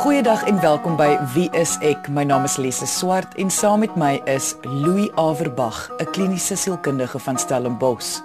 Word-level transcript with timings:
Goeiedag 0.00 0.46
en 0.48 0.60
welkom 0.60 0.94
by 0.96 1.18
Wie 1.34 1.50
is 1.52 1.74
ek? 1.84 2.06
My 2.08 2.22
naam 2.24 2.46
is 2.48 2.54
Lise 2.56 2.86
Swart 2.88 3.34
en 3.36 3.50
saam 3.52 3.82
met 3.84 3.98
my 4.00 4.14
is 4.24 4.54
Louis 4.64 5.10
Averbag, 5.20 5.90
'n 6.00 6.08
kliniese 6.16 6.56
sielkundige 6.56 7.18
van 7.18 7.38
Stellenbosch. 7.38 8.22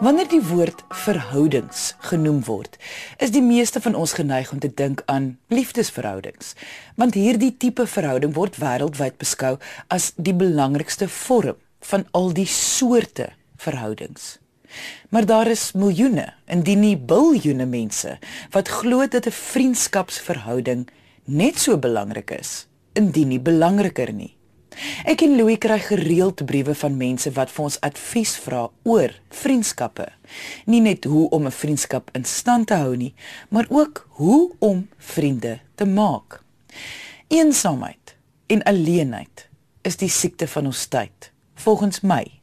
Wanneer 0.00 0.28
die 0.28 0.42
woord 0.46 0.84
verhoudings 0.88 1.96
genoem 1.98 2.44
word, 2.44 2.78
is 3.18 3.30
die 3.30 3.42
meeste 3.42 3.80
van 3.80 3.94
ons 3.94 4.12
geneig 4.12 4.52
om 4.52 4.58
te 4.58 4.74
dink 4.74 5.02
aan 5.06 5.38
liefdesverhoudings, 5.46 6.54
want 6.94 7.14
hierdie 7.14 7.56
tipe 7.56 7.86
verhouding 7.86 8.34
word 8.34 8.56
wêreldwyd 8.56 9.18
beskou 9.18 9.58
as 9.88 10.12
die 10.16 10.34
belangrikste 10.34 11.08
vorm 11.08 11.58
van 11.80 12.06
al 12.10 12.32
die 12.32 12.46
soorte 12.46 13.32
verhoudings. 13.56 14.41
Maar 15.08 15.26
daar 15.26 15.46
is 15.46 15.72
miljoene, 15.72 16.32
indien 16.46 16.80
nie 16.80 16.96
biljoene 16.96 17.66
mense 17.66 18.18
wat 18.50 18.68
glo 18.68 19.06
dat 19.06 19.26
'n 19.26 19.30
vriendskapsverhouding 19.30 20.88
net 21.24 21.58
so 21.58 21.78
belangrik 21.78 22.30
is, 22.30 22.66
indien 22.92 23.28
nie 23.28 23.40
belangriker 23.40 24.12
nie. 24.12 24.36
Ek 25.04 25.22
en 25.22 25.36
Louis 25.36 25.58
kry 25.60 25.78
gereeld 25.78 26.44
briewe 26.46 26.74
van 26.74 26.96
mense 26.96 27.30
wat 27.36 27.50
vir 27.52 27.64
ons 27.64 27.78
advies 27.80 28.34
vra 28.44 28.68
oor 28.88 29.12
vriendskappe. 29.28 30.06
Nie 30.66 30.80
net 30.80 31.04
hoe 31.04 31.28
om 31.30 31.46
'n 31.46 31.50
vriendskap 31.50 32.10
in 32.12 32.24
stand 32.24 32.66
te 32.66 32.74
hou 32.74 32.96
nie, 32.96 33.14
maar 33.48 33.66
ook 33.68 34.06
hoe 34.08 34.52
om 34.58 34.88
vriende 34.98 35.60
te 35.74 35.84
maak. 35.84 36.42
Eensaamheid 37.28 38.16
en 38.46 38.62
alleenheid 38.62 39.48
is 39.82 39.96
die 39.96 40.08
siekte 40.08 40.48
van 40.48 40.66
ons 40.66 40.86
tyd, 40.86 41.32
volgens 41.54 42.00
my 42.00 42.41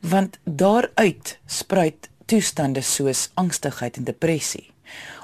want 0.00 0.38
daaruit 0.44 1.38
spruit 1.46 2.10
toestande 2.26 2.82
soos 2.82 3.30
angstigheid 3.34 3.96
en 3.96 4.04
depressie 4.04 4.70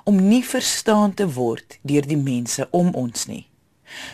om 0.05 0.19
nie 0.29 0.43
verstaan 0.45 1.15
te 1.15 1.27
word 1.31 1.79
deur 1.87 2.07
die 2.07 2.19
mense 2.19 2.67
om 2.71 2.91
ons 2.99 3.27
nie. 3.31 3.47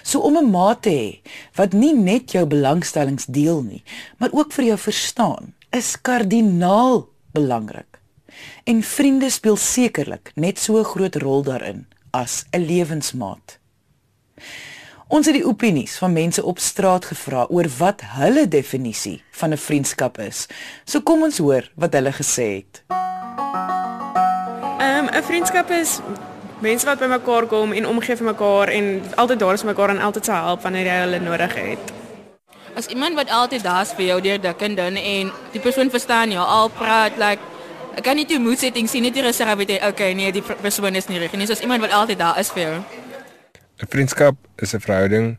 So 0.03 0.21
om 0.21 0.37
'n 0.37 0.51
maat 0.51 0.83
te 0.83 0.91
hê 0.91 1.21
wat 1.55 1.73
nie 1.73 1.95
net 1.95 2.33
jou 2.33 2.47
belangstellings 2.47 3.27
deel 3.27 3.63
nie, 3.63 3.83
maar 4.19 4.33
ook 4.33 4.53
vir 4.53 4.65
jou 4.65 4.79
verstaan, 4.79 5.55
is 5.71 6.01
kardinaal 6.01 7.09
belangrik. 7.33 8.01
En 8.65 8.83
vriende 8.83 9.31
speel 9.31 9.57
sekerlik 9.57 10.33
net 10.35 10.59
so 10.59 10.79
'n 10.79 10.85
groot 10.85 11.17
rol 11.17 11.43
daarin 11.43 11.87
as 12.11 12.45
'n 12.53 12.67
lewensmaat. 12.67 13.59
Ons 15.09 15.25
het 15.25 15.39
die 15.39 15.47
opinies 15.49 15.95
van 15.97 16.13
mense 16.13 16.43
op 16.45 16.59
straat 16.61 17.07
gevra 17.09 17.47
oor 17.49 17.65
wat 17.79 18.03
hulle 18.19 18.43
definisie 18.49 19.23
van 19.41 19.53
'n 19.53 19.57
vriendskap 19.57 20.19
is. 20.19 20.47
So 20.85 21.01
kom 21.01 21.23
ons 21.23 21.39
hoor 21.39 21.71
wat 21.77 21.93
hulle 21.93 22.13
gesê 22.13 22.45
het. 22.61 22.83
Ehm 24.79 25.05
um, 25.05 25.09
'n 25.09 25.23
vriendskap 25.23 25.71
is 25.71 26.01
mense 26.61 26.87
wat 26.87 26.99
bymekaar 26.99 27.47
kom 27.47 27.73
en 27.73 27.87
omgee 27.87 28.17
vir 28.17 28.27
mekaar 28.27 28.69
en 28.69 29.03
altyd 29.15 29.39
daar 29.39 29.55
is 29.55 29.61
vir 29.61 29.71
mekaar 29.71 29.91
en 29.91 30.01
altyd 30.01 30.25
se 30.25 30.33
help 30.33 30.63
wanneer 30.63 30.87
jy 30.87 31.01
hulle 31.01 31.21
nodig 31.21 31.55
het. 31.55 31.93
As 32.75 32.87
iemand 32.87 33.15
wat 33.15 33.31
altyd 33.31 33.63
daar 33.63 33.83
is 33.83 33.93
vir 33.93 34.05
jou 34.05 34.21
deur 34.21 34.41
dik 34.41 34.61
en 34.61 34.75
dun 34.75 34.97
en 34.97 35.33
die 35.53 35.61
persoon 35.61 35.91
verstaan 35.91 36.31
jou 36.31 36.47
al 36.47 36.69
praat 36.69 37.13
like 37.17 37.43
ek 37.97 38.03
kan 38.03 38.17
nie 38.17 38.27
toe 38.27 38.39
moed 38.39 38.59
setting 38.59 38.89
sien 38.89 39.03
net 39.03 39.17
jy 39.17 39.23
sê 39.33 39.45
jy 39.69 39.89
okay 39.89 40.13
nee 40.13 40.33
die 40.33 40.43
persoon 40.43 40.95
is 40.95 41.09
nie 41.09 41.19
reg 41.19 41.33
nie. 41.33 41.47
Soos 41.47 41.61
iemand 41.61 41.81
wat 41.81 41.93
altyd 41.93 42.19
daar 42.19 42.39
is 42.39 42.51
vir 42.51 42.63
jou. 42.63 42.83
'n 43.79 43.87
Vriendskap 43.89 44.35
is 44.57 44.75
'n 44.75 44.81
verhouding 44.81 45.39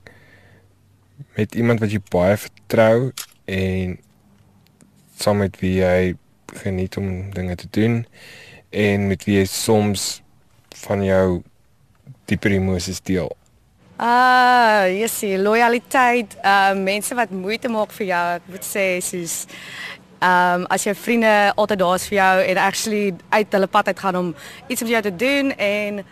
met 1.36 1.56
iemand 1.56 1.80
wat 1.80 1.92
jy 1.92 2.00
baie 2.10 2.38
vertrou 2.38 3.12
en 3.46 4.00
saam 5.16 5.38
met 5.38 5.60
wie 5.60 5.74
jy 5.84 6.16
geniet 6.46 6.98
om 6.98 7.32
dinge 7.34 7.56
te 7.56 7.68
doen 7.70 8.06
en 8.70 9.08
met 9.08 9.24
wie 9.24 9.38
jy 9.38 9.46
soms 9.46 10.22
van 10.86 11.04
jou 11.04 11.42
dieper 12.26 12.52
emosies 12.52 13.02
deel. 13.02 13.36
Ah, 13.96 14.88
jy 14.88 15.08
sien 15.08 15.42
loyaliteit, 15.42 16.38
uh 16.44 16.72
mense 16.74 17.16
wat 17.16 17.32
moeite 17.36 17.68
maak 17.68 17.92
vir 17.92 18.08
jou, 18.08 18.26
ek 18.40 18.48
moet 18.48 18.64
sê 18.64 18.86
soos 19.04 19.46
ehm 20.20 20.62
um, 20.62 20.66
as 20.68 20.84
jou 20.84 20.96
vriende 20.96 21.52
altyd 21.56 21.80
daar 21.80 21.96
is 21.96 22.08
vir 22.08 22.18
jou 22.18 22.40
en 22.44 22.58
actually 22.58 23.14
uit 23.30 23.54
hulle 23.56 23.68
pad 23.68 23.88
uit 23.88 24.00
gaan 24.00 24.16
om 24.16 24.34
iets 24.68 24.82
met 24.82 24.90
jou 24.90 25.02
te 25.02 25.16
doen 25.16 25.52
en 25.56 26.04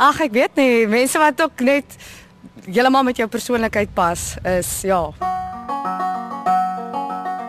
Ag 0.00 0.16
ek 0.24 0.32
weet 0.32 0.54
nie, 0.56 0.86
mense 0.88 1.20
wat 1.20 1.42
ook 1.44 1.60
net 1.60 1.96
heeltemal 2.64 3.04
met 3.04 3.18
jou 3.20 3.26
persoonlikheid 3.28 3.90
pas 3.92 4.20
is 4.48 4.70
ja. 4.88 5.00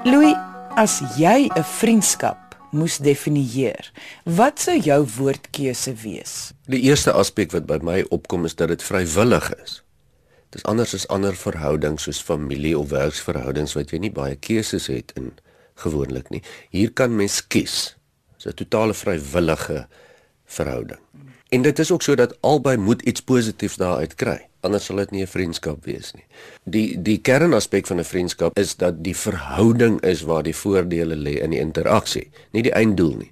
Louis, 0.03 0.35
as 0.75 0.97
jy 1.16 1.47
'n 1.47 1.63
vriendskap 1.79 2.57
moes 2.75 2.97
definieer, 3.00 3.91
wat 4.25 4.59
sou 4.59 4.75
jou 4.75 5.00
woordkeuse 5.16 5.94
wees? 6.03 6.51
Die 6.67 6.81
eerste 6.91 7.13
aspek 7.16 7.56
wat 7.56 7.66
by 7.66 7.79
my 7.79 8.03
opkom 8.11 8.44
is 8.45 8.56
dat 8.56 8.67
dit 8.67 8.84
vrywillig 8.84 9.47
is. 9.63 9.84
Dit 10.51 10.59
is 10.59 10.67
anders 10.67 10.94
as 10.94 11.07
ander 11.07 11.35
verhoudings 11.35 12.03
soos 12.03 12.19
familie 12.19 12.78
of 12.78 12.90
werksverhoudings 12.90 13.75
wat 13.79 13.91
jy 13.91 14.00
nie 14.00 14.11
baie 14.11 14.35
keuses 14.35 14.88
het 14.88 15.11
in 15.16 15.31
gewoonlik 15.75 16.29
nie. 16.29 16.44
Hier 16.69 16.91
kan 16.91 17.16
mens 17.16 17.47
kies. 17.47 17.95
Dit 18.35 18.45
is 18.45 18.51
'n 18.51 18.56
totale 18.56 18.94
vrywillige 18.94 19.88
verhouding. 20.45 21.00
En 21.51 21.62
dit 21.62 21.79
is 21.79 21.91
ook 21.91 22.01
sodat 22.01 22.38
albei 22.41 22.78
moet 22.78 23.01
iets 23.01 23.22
positiefs 23.22 23.75
daaruit 23.75 24.16
kry. 24.16 24.38
Anders 24.63 24.85
sal 24.85 25.01
dit 25.01 25.12
nie 25.12 25.22
'n 25.22 25.28
vriendskap 25.28 25.85
wees 25.85 26.12
nie. 26.13 26.23
Die 26.63 27.01
die 27.01 27.17
kernaspek 27.17 27.88
van 27.88 28.00
'n 28.00 28.03
vriendskap 28.03 28.57
is 28.59 28.75
dat 28.75 29.03
die 29.03 29.16
verhouding 29.16 30.01
is 30.01 30.22
waar 30.22 30.44
die 30.44 30.56
voordele 30.56 31.16
lê 31.16 31.41
in 31.44 31.50
die 31.50 31.59
interaksie, 31.59 32.31
nie 32.51 32.61
die 32.61 32.72
einddoel 32.72 33.16
nie. 33.17 33.31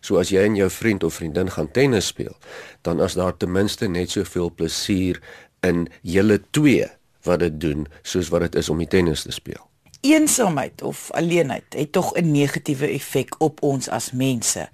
So 0.00 0.18
as 0.18 0.28
jy 0.28 0.40
en 0.40 0.56
jou 0.56 0.70
vriend 0.70 1.04
of 1.04 1.14
vriendin 1.14 1.50
gaan 1.50 1.70
tennis 1.70 2.06
speel, 2.06 2.36
dan 2.82 3.00
as 3.00 3.14
daar 3.14 3.36
ten 3.36 3.52
minste 3.52 3.88
net 3.88 4.10
soveel 4.10 4.50
plesier 4.54 5.20
in 5.60 5.88
julle 6.02 6.40
twee 6.50 6.86
wat 7.22 7.38
dit 7.38 7.60
doen 7.60 7.86
soos 8.02 8.28
wat 8.28 8.40
dit 8.40 8.54
is 8.54 8.68
om 8.68 8.78
die 8.78 8.88
tennis 8.88 9.22
te 9.22 9.32
speel. 9.32 9.68
Eensaamheid 10.00 10.82
of 10.82 11.10
alleenheid 11.10 11.74
het 11.76 11.92
tog 11.92 12.14
'n 12.14 12.30
negatiewe 12.30 12.86
effek 12.86 13.34
op 13.38 13.62
ons 13.62 13.88
as 13.88 14.12
mense. 14.12 14.68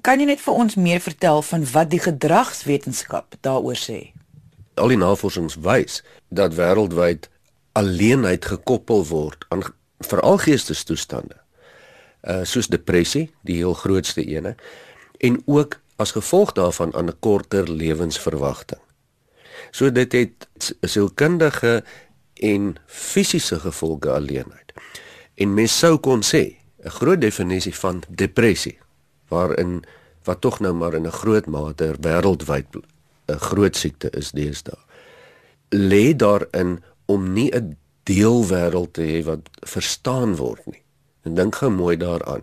Kan 0.00 0.20
jy 0.20 0.26
net 0.30 0.40
vir 0.40 0.54
ons 0.54 0.74
meer 0.74 1.00
vertel 1.00 1.42
van 1.42 1.64
wat 1.72 1.90
die 1.90 2.00
gedragswetenskap 2.00 3.34
daaroor 3.40 3.78
sê? 3.78 4.12
Al 4.74 4.92
die 4.92 5.00
navorsings 5.00 5.58
wys 5.64 6.00
dat 6.28 6.54
wêreldwyd 6.54 7.28
alleenheid 7.72 8.44
gekoppel 8.44 9.04
word 9.10 9.44
aan 9.48 9.64
veral 10.06 10.38
geestestoestande. 10.42 11.36
Uh 12.22 12.42
soos 12.44 12.68
depressie, 12.68 13.30
die 13.42 13.60
heel 13.60 13.74
grootste 13.74 14.24
ene, 14.24 14.56
en 15.20 15.40
ook 15.46 15.78
as 16.00 16.14
gevolg 16.16 16.52
daarvan 16.56 16.94
aan 16.94 17.08
'n 17.08 17.18
korter 17.20 17.68
lewensverwagting. 17.68 18.80
So 19.70 19.92
dit 19.92 20.12
het 20.12 20.48
sielkundige 20.80 21.84
en 22.34 22.76
fisiese 22.86 23.60
gevolge 23.60 24.10
alleenheid. 24.10 24.72
En 25.34 25.54
mens 25.54 25.78
sou 25.78 25.98
kon 25.98 26.22
sê 26.22 26.56
'n 26.84 26.90
groot 26.90 27.20
definisie 27.20 27.74
van 27.74 28.02
depressie 28.08 28.78
waarin 29.30 29.80
wat 30.28 30.40
tog 30.44 30.60
nou 30.60 30.74
maar 30.74 30.94
in 30.94 31.06
'n 31.06 31.18
groot 31.22 31.46
mate 31.46 31.94
wêreldwyd 32.00 32.66
'n 33.26 33.38
groot 33.38 33.76
siekte 33.76 34.10
is 34.10 34.30
deesdae. 34.30 34.78
Lê 35.74 36.16
daarin 36.16 36.82
om 37.06 37.32
nie 37.32 37.50
'n 37.54 37.76
deelwêreld 38.02 38.92
te 38.92 39.02
hê 39.02 39.24
wat 39.24 39.50
verstaan 39.60 40.36
word 40.36 40.66
nie. 40.66 40.82
En 41.22 41.34
dink 41.34 41.54
gou 41.54 41.70
mooi 41.70 41.96
daaraan. 41.96 42.42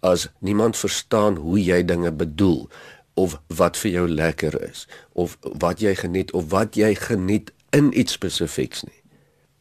As 0.00 0.28
niemand 0.38 0.76
verstaan 0.76 1.36
hoe 1.36 1.64
jy 1.64 1.84
dinge 1.84 2.12
bedoel 2.12 2.68
of 3.14 3.40
wat 3.46 3.76
vir 3.76 3.90
jou 3.90 4.08
lekker 4.08 4.62
is 4.68 4.88
of 5.12 5.38
wat 5.40 5.80
jy 5.80 5.94
geniet 5.94 6.32
of 6.32 6.50
wat 6.50 6.74
jy 6.74 6.94
geniet 6.94 7.52
in 7.70 7.98
iets 7.98 8.12
spesifieks 8.12 8.82
nie. 8.82 9.02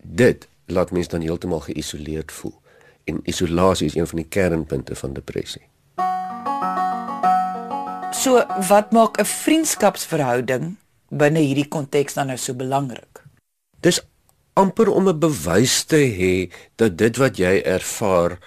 Dit 0.03 0.47
laat 0.65 0.91
mens 0.91 1.07
dan 1.07 1.21
heeltemal 1.21 1.59
geïsoleerd 1.59 2.31
voel. 2.31 2.61
En 3.03 3.19
isolasie 3.23 3.87
is 3.87 3.95
een 3.95 4.07
van 4.07 4.17
die 4.17 4.27
kernpunte 4.29 4.95
van 4.95 5.13
depressie. 5.13 5.67
So 8.15 8.39
wat 8.69 8.91
maak 8.91 9.19
'n 9.19 9.27
vriendskapsverhouding 9.27 10.75
binne 11.09 11.39
hierdie 11.39 11.67
konteks 11.67 12.13
dan 12.13 12.27
nou 12.27 12.37
so 12.37 12.53
belangrik? 12.53 13.23
Dis 13.81 13.99
amper 14.53 14.89
om 14.89 15.07
'n 15.07 15.19
bewys 15.19 15.83
te 15.83 16.01
hê 16.19 16.51
dat 16.75 16.97
dit 16.97 17.17
wat 17.17 17.37
jy 17.37 17.61
ervaar 17.65 18.39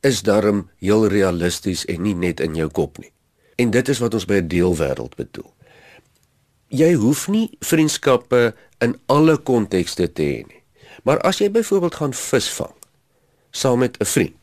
is 0.00 0.22
darm 0.22 0.70
heel 0.78 1.06
realisties 1.06 1.84
en 1.84 2.02
nie 2.02 2.14
net 2.14 2.40
in 2.40 2.54
jou 2.54 2.68
kop 2.68 2.98
nie. 2.98 3.12
En 3.56 3.70
dit 3.70 3.88
is 3.88 3.98
wat 3.98 4.14
ons 4.14 4.24
by 4.24 4.40
'n 4.40 4.48
deelwêreld 4.48 5.16
bedoel. 5.16 5.52
Jy 6.68 6.92
hoef 6.94 7.28
nie 7.28 7.56
vriendskappe 7.60 8.54
in 8.78 9.00
alle 9.06 9.36
kontekste 9.36 10.12
te 10.12 10.22
hê 10.22 10.46
nie. 10.46 10.62
Maar 11.02 11.20
as 11.20 11.38
jy 11.38 11.50
byvoorbeeld 11.50 11.94
gaan 11.94 12.14
visvang 12.14 12.74
saam 13.50 13.78
met 13.78 13.96
'n 14.00 14.04
vriend, 14.04 14.37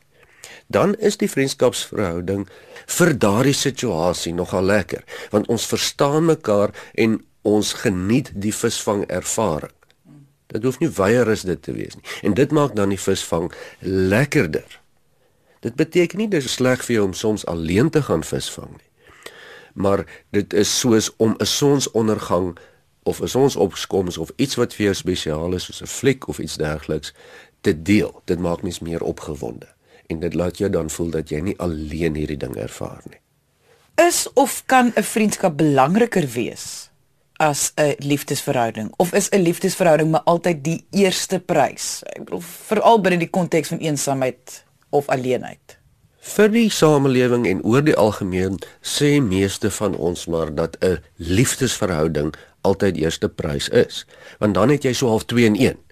dan 0.66 0.94
is 0.94 1.16
die 1.16 1.30
vriendskapsverhouding 1.30 2.46
vir 2.98 3.18
daardie 3.18 3.54
situasie 3.54 4.34
nogal 4.34 4.66
lekker 4.66 5.04
want 5.30 5.48
ons 5.52 5.66
verstaan 5.66 6.24
mekaar 6.24 6.74
en 6.94 7.20
ons 7.46 7.72
geniet 7.72 8.32
die 8.34 8.54
visvang 8.54 9.04
ervaring. 9.06 9.74
Dit 10.50 10.64
hoef 10.66 10.80
nie 10.82 10.90
weier 10.90 11.28
is 11.30 11.44
dit 11.46 11.60
te 11.62 11.74
wees 11.74 11.94
nie. 11.94 12.02
En 12.26 12.34
dit 12.34 12.50
maak 12.50 12.74
dan 12.74 12.90
die 12.90 13.00
visvang 13.00 13.52
lekkerder. 13.86 14.80
Dit 15.62 15.78
beteken 15.78 16.18
nie 16.18 16.30
dis 16.30 16.48
sleg 16.58 16.82
vir 16.86 16.98
jou 16.98 17.04
om 17.06 17.14
soms 17.14 17.46
alleen 17.46 17.90
te 17.90 18.02
gaan 18.02 18.26
visvang 18.26 18.72
nie. 18.74 18.90
Maar 19.74 20.02
dit 20.34 20.54
is 20.54 20.72
soos 20.78 21.12
om 21.16 21.36
'n 21.38 21.46
sonsondergang 21.46 22.58
of 23.02 23.20
is 23.20 23.34
ons 23.34 23.56
opkoms 23.56 24.18
of 24.18 24.30
iets 24.36 24.54
wat 24.54 24.74
vir 24.74 24.84
jou 24.84 24.94
spesiaal 24.94 25.54
is 25.54 25.64
soos 25.64 25.82
'n 25.82 25.86
fliek 25.86 26.28
of 26.28 26.38
iets 26.38 26.56
dergeliks 26.56 27.14
te 27.60 27.82
deel. 27.82 28.22
Dit 28.24 28.38
maak 28.38 28.62
mens 28.62 28.80
meer 28.80 29.02
opgewonde 29.02 29.75
en 30.06 30.20
dit 30.20 30.34
laat 30.34 30.58
jou 30.58 30.70
dan 30.70 30.90
voel 30.90 31.10
dat 31.10 31.30
jy 31.30 31.40
nie 31.40 31.56
alleen 31.62 32.18
hierdie 32.18 32.38
ding 32.40 32.56
ervaar 32.56 33.02
nie. 33.10 33.20
Is 34.06 34.26
of 34.34 34.62
kan 34.66 34.92
'n 34.94 35.02
vriendskap 35.02 35.56
belangriker 35.56 36.26
wees 36.28 36.90
as 37.36 37.72
'n 37.76 37.94
liefdesverhouding 37.98 38.92
of 38.96 39.12
is 39.12 39.28
'n 39.30 39.40
liefdesverhouding 39.40 40.10
maar 40.10 40.24
altyd 40.24 40.64
die 40.64 40.84
eerste 40.90 41.40
prys? 41.40 42.02
Ek 42.04 42.24
bedoel 42.24 42.42
veral 42.42 43.00
binne 43.00 43.18
die 43.18 43.30
konteks 43.30 43.68
van 43.68 43.78
eensaamheid 43.78 44.64
of 44.90 45.08
alleenheid. 45.08 45.78
Vir 46.20 46.48
die 46.48 46.70
samelewing 46.70 47.46
en 47.46 47.62
oor 47.62 47.82
die 47.82 47.96
algemeen 47.96 48.58
sê 48.82 49.22
meeste 49.22 49.70
van 49.70 49.96
ons 49.96 50.26
maar 50.26 50.54
dat 50.54 50.76
'n 50.80 50.98
liefdesverhouding 51.16 52.34
altyd 52.60 52.96
eerste 52.96 53.28
prys 53.28 53.68
is, 53.68 54.06
want 54.38 54.54
dan 54.54 54.68
het 54.68 54.82
jy 54.82 54.92
so 54.92 55.08
half 55.08 55.24
2 55.24 55.44
in 55.44 55.56
1 55.56 55.86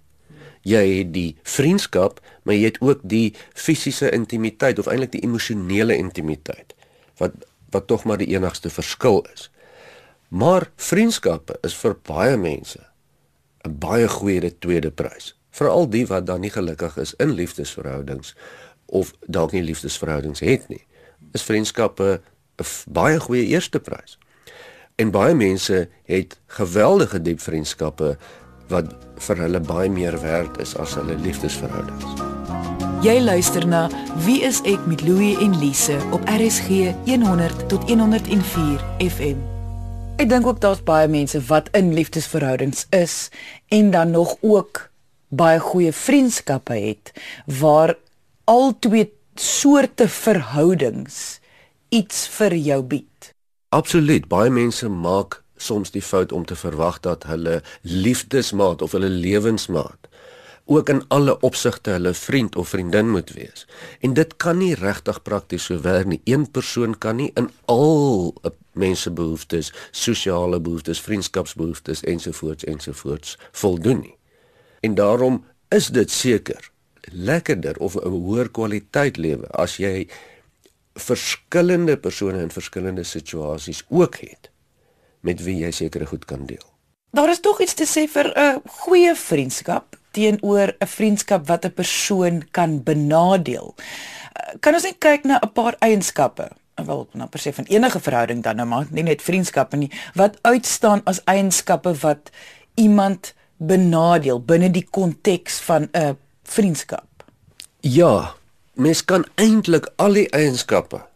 jy 0.64 0.84
het 0.98 1.12
die 1.14 1.36
vriendskap, 1.44 2.20
maar 2.44 2.54
jy 2.54 2.70
het 2.70 2.80
ook 2.80 3.00
die 3.02 3.34
fisiese 3.56 4.10
intimiteit 4.12 4.78
of 4.78 4.86
eintlik 4.86 5.12
die 5.16 5.24
emosionele 5.24 5.96
intimiteit 5.96 6.76
wat 7.20 7.32
wat 7.74 7.88
tog 7.90 8.04
maar 8.06 8.20
die 8.20 8.30
enigste 8.30 8.70
verskil 8.70 9.24
is. 9.32 9.48
Maar 10.28 10.68
vriendskappe 10.76 11.56
is 11.66 11.74
vir 11.74 11.96
baie 12.06 12.36
mense 12.38 12.78
'n 13.64 13.78
baie 13.78 14.08
goeie 14.08 14.58
tweede 14.58 14.90
prys, 14.90 15.34
veral 15.50 15.88
die 15.90 16.06
wat 16.06 16.26
dan 16.26 16.40
nie 16.40 16.50
gelukkig 16.50 16.96
is 16.96 17.14
in 17.14 17.32
liefdesverhoudings 17.32 18.34
of 18.86 19.12
dalk 19.26 19.52
nie 19.52 19.62
liefdesverhoudings 19.62 20.40
het 20.40 20.68
nie. 20.68 20.86
Is 21.32 21.42
vriendskappe 21.42 22.20
'n 22.58 22.64
baie 22.86 23.20
goeie 23.20 23.46
eerste 23.46 23.80
prys. 23.80 24.18
En 24.94 25.10
baie 25.10 25.34
mense 25.34 25.88
het 26.04 26.38
geweldige 26.46 27.22
diep 27.22 27.40
vriendskappe 27.40 28.18
wat 28.68 28.94
vir 29.26 29.42
hulle 29.44 29.60
baie 29.60 29.90
meer 29.90 30.16
werd 30.22 30.60
is 30.62 30.76
as 30.80 30.94
hulle 30.98 31.16
liefdesverhoudings. 31.22 32.24
Jy 33.04 33.18
luister 33.20 33.66
na 33.68 33.82
Wie 34.24 34.40
is 34.46 34.62
ek 34.64 34.86
met 34.88 35.02
Louie 35.04 35.34
en 35.44 35.58
Lise 35.60 35.98
op 36.16 36.24
RSG 36.30 36.94
100 37.04 37.68
tot 37.68 37.84
104 37.90 38.80
FM. 39.04 39.42
Ek 40.16 40.30
dink 40.30 40.46
ook 40.48 40.62
daar's 40.62 40.80
baie 40.86 41.10
mense 41.10 41.40
wat 41.50 41.68
in 41.76 41.92
liefdesverhoudings 41.92 42.86
is 42.96 43.28
en 43.68 43.90
dan 43.90 44.14
nog 44.16 44.36
ook 44.40 44.86
baie 45.28 45.60
goeie 45.60 45.92
vriendskappe 45.92 46.78
het 46.78 47.12
waar 47.60 47.96
al 48.48 48.72
twee 48.78 49.10
soorte 49.34 50.08
verhoudings 50.08 51.40
iets 51.92 52.24
vir 52.38 52.56
jou 52.56 52.80
bied. 52.82 53.32
Absoluut, 53.68 54.28
baie 54.30 54.50
mense 54.50 54.88
maak 54.88 55.42
soms 55.64 55.90
die 55.90 56.02
fout 56.02 56.32
om 56.32 56.44
te 56.44 56.56
verwag 56.56 57.00
dat 57.00 57.24
hulle 57.30 57.62
liefdesmaat 57.82 58.82
of 58.82 58.92
hulle 58.92 59.08
lewensmaat 59.08 60.10
ook 60.64 60.88
in 60.88 61.02
alle 61.08 61.40
opsigte 61.40 61.90
hulle 61.90 62.14
vriend 62.14 62.56
of 62.56 62.68
vriendin 62.68 63.10
moet 63.10 63.30
wees. 63.30 63.66
En 64.00 64.14
dit 64.14 64.36
kan 64.36 64.58
nie 64.58 64.74
regtig 64.74 65.22
prakties 65.22 65.64
so 65.64 65.80
werk 65.80 66.06
nie. 66.06 66.20
Een 66.24 66.50
persoon 66.50 66.98
kan 66.98 67.16
nie 67.16 67.30
in 67.34 67.50
al 67.64 68.34
mense 68.72 69.10
behoeftes, 69.10 69.72
sosiale 69.90 70.60
behoeftes, 70.60 71.00
vriendskapsbehoeftes 71.00 72.00
ensovoorts 72.02 72.64
ensovoorts 72.64 73.38
voldoen 73.52 74.00
nie. 74.00 74.16
En 74.80 74.94
daarom 74.94 75.44
is 75.68 75.88
dit 75.88 76.10
seker 76.10 76.70
lekkerder 77.12 77.76
of 77.76 77.96
'n 77.96 78.08
hoër 78.08 78.48
kwaliteit 78.50 79.16
lewe 79.16 79.46
as 79.50 79.76
jy 79.76 80.08
verskillende 80.94 81.96
persone 81.96 82.40
in 82.40 82.50
verskillende 82.50 83.02
situasies 83.02 83.84
ook 83.88 84.16
het 84.16 84.50
met 85.24 85.42
wie 85.44 85.56
jy 85.64 85.72
sekere 85.74 86.06
goed 86.06 86.24
kan 86.28 86.46
deel. 86.46 86.64
Daar 87.14 87.30
is 87.30 87.40
tog 87.40 87.60
iets 87.62 87.76
te 87.78 87.86
sê 87.86 88.08
vir 88.10 88.32
'n 88.36 88.60
goeie 88.82 89.14
vriendskap 89.14 89.96
teenoor 90.10 90.74
'n 90.80 90.86
vriendskap 90.86 91.46
wat 91.46 91.64
'n 91.64 91.72
persoon 91.72 92.42
kan 92.50 92.82
benadeel. 92.82 93.74
Eh, 94.32 94.54
kan 94.60 94.74
ons 94.74 94.82
net 94.82 94.98
kyk 94.98 95.24
na 95.24 95.38
'n 95.42 95.52
paar 95.52 95.76
eienskappe, 95.78 96.50
wel 96.74 97.08
nou 97.12 97.28
per 97.28 97.40
se 97.40 97.52
van 97.52 97.64
enige 97.64 98.00
verhouding 98.00 98.42
dan 98.42 98.56
nou 98.56 98.66
maar, 98.68 98.86
nie 98.90 99.02
net 99.02 99.22
vriendskappe 99.22 99.76
nie, 99.76 99.90
wat 100.14 100.38
uitstaan 100.42 101.00
as 101.04 101.24
eienskappe 101.24 101.94
wat 101.94 102.30
iemand 102.74 103.34
benadeel 103.56 104.40
binne 104.40 104.70
die 104.70 104.86
konteks 104.90 105.60
van 105.60 105.88
'n 105.92 106.18
vriendskap. 106.42 107.06
Ja, 107.80 108.34
mens 108.74 109.04
kan 109.04 109.24
eintlik 109.34 109.88
al 109.96 110.12
die 110.12 110.28
eienskappe 110.28 111.06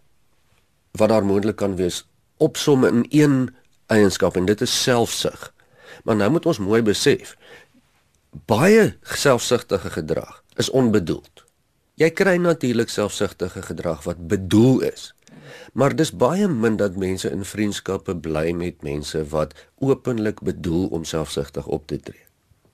wat 0.92 1.08
daar 1.08 1.24
moontlik 1.24 1.56
kan 1.56 1.76
wees 1.76 2.06
opsom 2.36 2.84
in 2.84 3.06
een 3.08 3.54
eienskap 3.92 4.36
en 4.36 4.46
dit 4.48 4.60
is 4.60 4.82
selfsug. 4.82 5.48
Maar 6.04 6.16
nou 6.16 6.30
moet 6.30 6.46
ons 6.46 6.60
mooi 6.62 6.82
besef 6.82 7.36
baie 8.46 8.96
selfsugtige 9.02 9.90
gedrag 9.90 10.42
is 10.56 10.70
onbedoeld. 10.70 11.44
Jy 11.98 12.10
kry 12.10 12.36
natuurlik 12.36 12.88
selfsugtige 12.88 13.62
gedrag 13.62 14.04
wat 14.04 14.26
bedoel 14.28 14.80
is. 14.80 15.14
Maar 15.72 15.96
dis 15.96 16.12
baie 16.12 16.48
min 16.48 16.76
dat 16.76 16.96
mense 16.96 17.30
in 17.30 17.44
vriendskappe 17.44 18.16
bly 18.16 18.52
met 18.52 18.82
mense 18.82 19.24
wat 19.32 19.54
openlik 19.78 20.40
bedoel 20.40 20.86
om 20.86 21.04
selfsugtig 21.04 21.66
op 21.66 21.86
te 21.86 21.98
tree. 22.00 22.24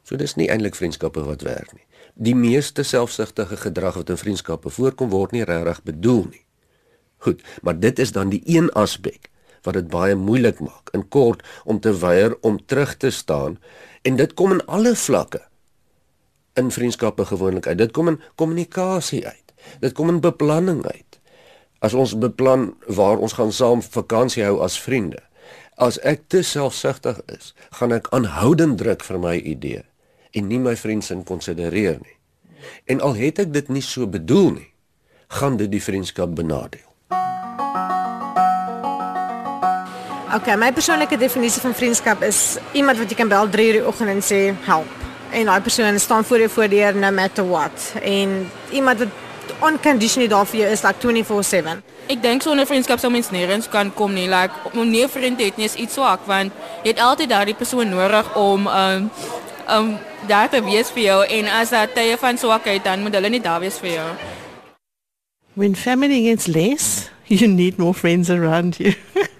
So 0.02 0.16
dis 0.20 0.34
nie 0.36 0.50
eintlik 0.52 0.74
vriendskappe 0.74 1.24
wat 1.24 1.42
werk 1.42 1.72
nie. 1.72 1.86
Die 2.14 2.34
meeste 2.34 2.82
selfsugtige 2.82 3.56
gedrag 3.56 3.94
wat 3.94 4.10
in 4.10 4.20
vriendskappe 4.20 4.70
voorkom 4.70 5.10
word 5.10 5.32
nie 5.32 5.44
regtig 5.44 5.82
bedoel 5.82 6.26
nie. 6.30 6.44
Goed, 7.24 7.40
maar 7.62 7.78
dit 7.80 7.98
is 7.98 8.12
dan 8.12 8.28
die 8.28 8.42
een 8.44 8.68
aspek 8.72 9.30
wat 9.64 9.78
dit 9.78 9.88
baie 9.88 10.14
moeilik 10.14 10.60
maak 10.60 10.92
in 10.96 11.08
kort 11.08 11.42
om 11.64 11.80
te 11.80 11.92
weier 11.98 12.36
om 12.40 12.60
terug 12.64 12.96
te 12.96 13.10
staan. 13.10 13.58
En 14.02 14.16
dit 14.16 14.34
kom 14.34 14.52
in 14.52 14.64
alle 14.66 14.94
vlakke 14.94 15.42
in 16.54 16.70
vriendskappe 16.70 17.24
gewoonlik 17.26 17.66
uit. 17.66 17.78
Dit 17.78 17.92
kom 17.92 18.08
in 18.08 18.20
kommunikasie 18.34 19.26
uit. 19.26 19.54
Dit 19.80 19.92
kom 19.92 20.08
in 20.08 20.20
beplanning 20.20 20.84
uit. 20.86 21.20
As 21.78 21.94
ons 21.94 22.18
beplan 22.18 22.74
waar 22.86 23.18
ons 23.18 23.32
gaan 23.32 23.52
saam 23.52 23.82
vakansie 23.82 24.44
hou 24.44 24.60
as 24.62 24.80
vriende 24.80 25.24
as 25.74 25.98
ek 26.06 26.28
te 26.30 26.42
selfsugtig 26.46 27.18
is 27.34 27.52
gaan 27.78 27.94
ek 27.94 28.08
aanhoudend 28.14 28.78
druk 28.78 29.02
vir 29.06 29.18
my 29.18 29.34
idee 29.38 29.82
en 30.34 30.48
nie 30.50 30.60
my 30.62 30.74
vriend 30.78 31.04
se 31.06 31.14
konsidereer 31.26 32.00
nie. 32.02 32.16
En 32.90 33.00
al 33.00 33.14
het 33.14 33.38
ek 33.38 33.52
dit 33.54 33.68
nie 33.70 33.82
so 33.82 34.06
bedoel 34.06 34.50
nie 34.58 34.70
gaan 35.34 35.58
dit 35.58 35.70
die 35.70 35.82
vriendskap 35.82 36.34
benadeel 36.34 36.93
Okay, 40.34 40.56
my 40.56 40.72
persoonlike 40.74 41.14
definisie 41.14 41.60
van 41.62 41.74
vriendskap 41.78 42.22
is 42.26 42.56
iemand 42.74 42.98
wat 42.98 43.10
jy 43.12 43.14
kan 43.14 43.28
bel 43.30 43.46
3:00 43.46 43.66
in 43.70 43.76
die 43.76 43.86
oggend 43.86 44.10
en 44.10 44.22
sê 44.22 44.38
help. 44.66 44.90
En 45.30 45.46
daai 45.46 45.60
persoon 45.60 45.98
staan 46.00 46.24
voor 46.24 46.38
jou 46.38 46.48
voordeur 46.50 46.96
no 46.96 47.10
matter 47.10 47.48
what. 47.48 47.92
En 48.02 48.50
iemand 48.70 48.98
wat 48.98 49.08
unconditionally 49.70 50.28
daar 50.28 50.46
vir 50.46 50.58
jou 50.58 50.70
is 50.70 50.82
like 50.82 50.98
24/7. 50.98 51.82
Ek 52.06 52.22
dink 52.22 52.42
sonder 52.42 52.66
vriendskap 52.66 52.98
sou 52.98 53.12
mens 53.12 53.30
nêrens 53.30 53.68
kan 53.70 53.94
kom 53.94 54.12
nie. 54.12 54.28
Like 54.28 54.50
om 54.72 54.90
nie 54.90 55.04
'n 55.04 55.08
vriend 55.08 55.40
het 55.40 55.56
nie 55.56 55.66
is 55.66 55.74
iets 55.74 55.94
swak 55.94 56.26
want 56.26 56.52
jy 56.82 56.90
het 56.90 56.98
altyd 57.00 57.28
daardie 57.28 57.54
persoon 57.54 57.88
nodig 57.88 58.34
om 58.34 58.66
um 58.66 59.10
um 59.68 59.98
daar 60.26 60.48
te 60.48 60.62
wees 60.62 60.90
vir 60.90 61.02
jou 61.02 61.26
en 61.26 61.46
as 61.46 61.70
dat 61.70 61.94
tye 61.94 62.16
van 62.18 62.38
swakheid 62.38 62.84
dan 62.84 63.02
moet 63.02 63.14
hulle 63.14 63.28
nie 63.28 63.40
daar 63.40 63.60
wees 63.60 63.78
vir 63.78 63.90
jou. 63.90 64.10
When 65.52 65.76
family 65.76 66.22
gets 66.22 66.46
less, 66.46 67.10
you 67.26 67.46
need 67.46 67.78
more 67.78 67.94
friends 67.94 68.30
around 68.30 68.76
you. 68.76 68.94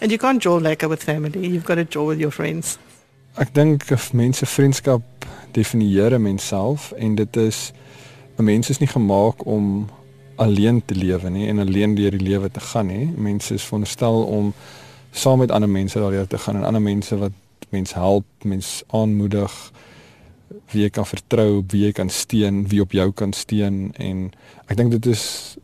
And 0.00 0.10
you 0.10 0.18
can't 0.18 0.42
draw 0.42 0.58
lekker 0.60 0.88
with 0.88 1.02
family. 1.02 1.46
You've 1.46 1.64
got 1.64 1.76
to 1.76 1.84
draw 1.84 2.06
with 2.06 2.18
your 2.18 2.30
friends. 2.30 2.78
Ek 3.36 3.52
dink 3.52 3.84
mense 4.12 4.46
vriendskap 4.48 5.02
definieer 5.56 6.12
'n 6.16 6.22
mens 6.22 6.46
self 6.46 6.92
en 6.92 7.14
dit 7.14 7.36
is 7.36 7.72
'n 8.38 8.44
mens 8.44 8.70
is 8.70 8.78
nie 8.78 8.88
gemaak 8.88 9.46
om 9.46 9.88
alleen 10.36 10.82
te 10.84 10.94
lewe 10.94 11.30
nie 11.30 11.48
en 11.48 11.58
alleen 11.58 11.94
deur 11.94 12.10
die 12.10 12.20
lewe 12.28 12.50
te 12.50 12.60
gaan 12.60 12.86
nie. 12.86 13.12
Mense 13.16 13.54
is 13.54 13.64
veronderstel 13.64 14.22
om 14.24 14.54
saam 15.10 15.38
met 15.38 15.50
ander 15.50 15.68
mense 15.68 15.98
daardeur 15.98 16.26
te 16.26 16.38
gaan 16.38 16.56
en 16.56 16.64
ander 16.64 16.82
mense 16.82 17.16
wat 17.16 17.32
mens 17.68 17.94
help, 17.94 18.24
mens 18.42 18.82
aanmoedig, 18.86 19.72
wie 20.70 20.82
jy 20.82 20.90
kan 20.90 21.06
vertrou, 21.06 21.64
wie 21.68 21.84
jy 21.84 21.92
kan 21.92 22.08
steun, 22.08 22.68
wie 22.68 22.80
op 22.80 22.92
jou 22.92 23.12
kan 23.12 23.32
steun 23.32 23.92
en 23.96 24.32
ek 24.66 24.76
dink 24.76 24.90
dit 24.90 25.06
is 25.06 25.56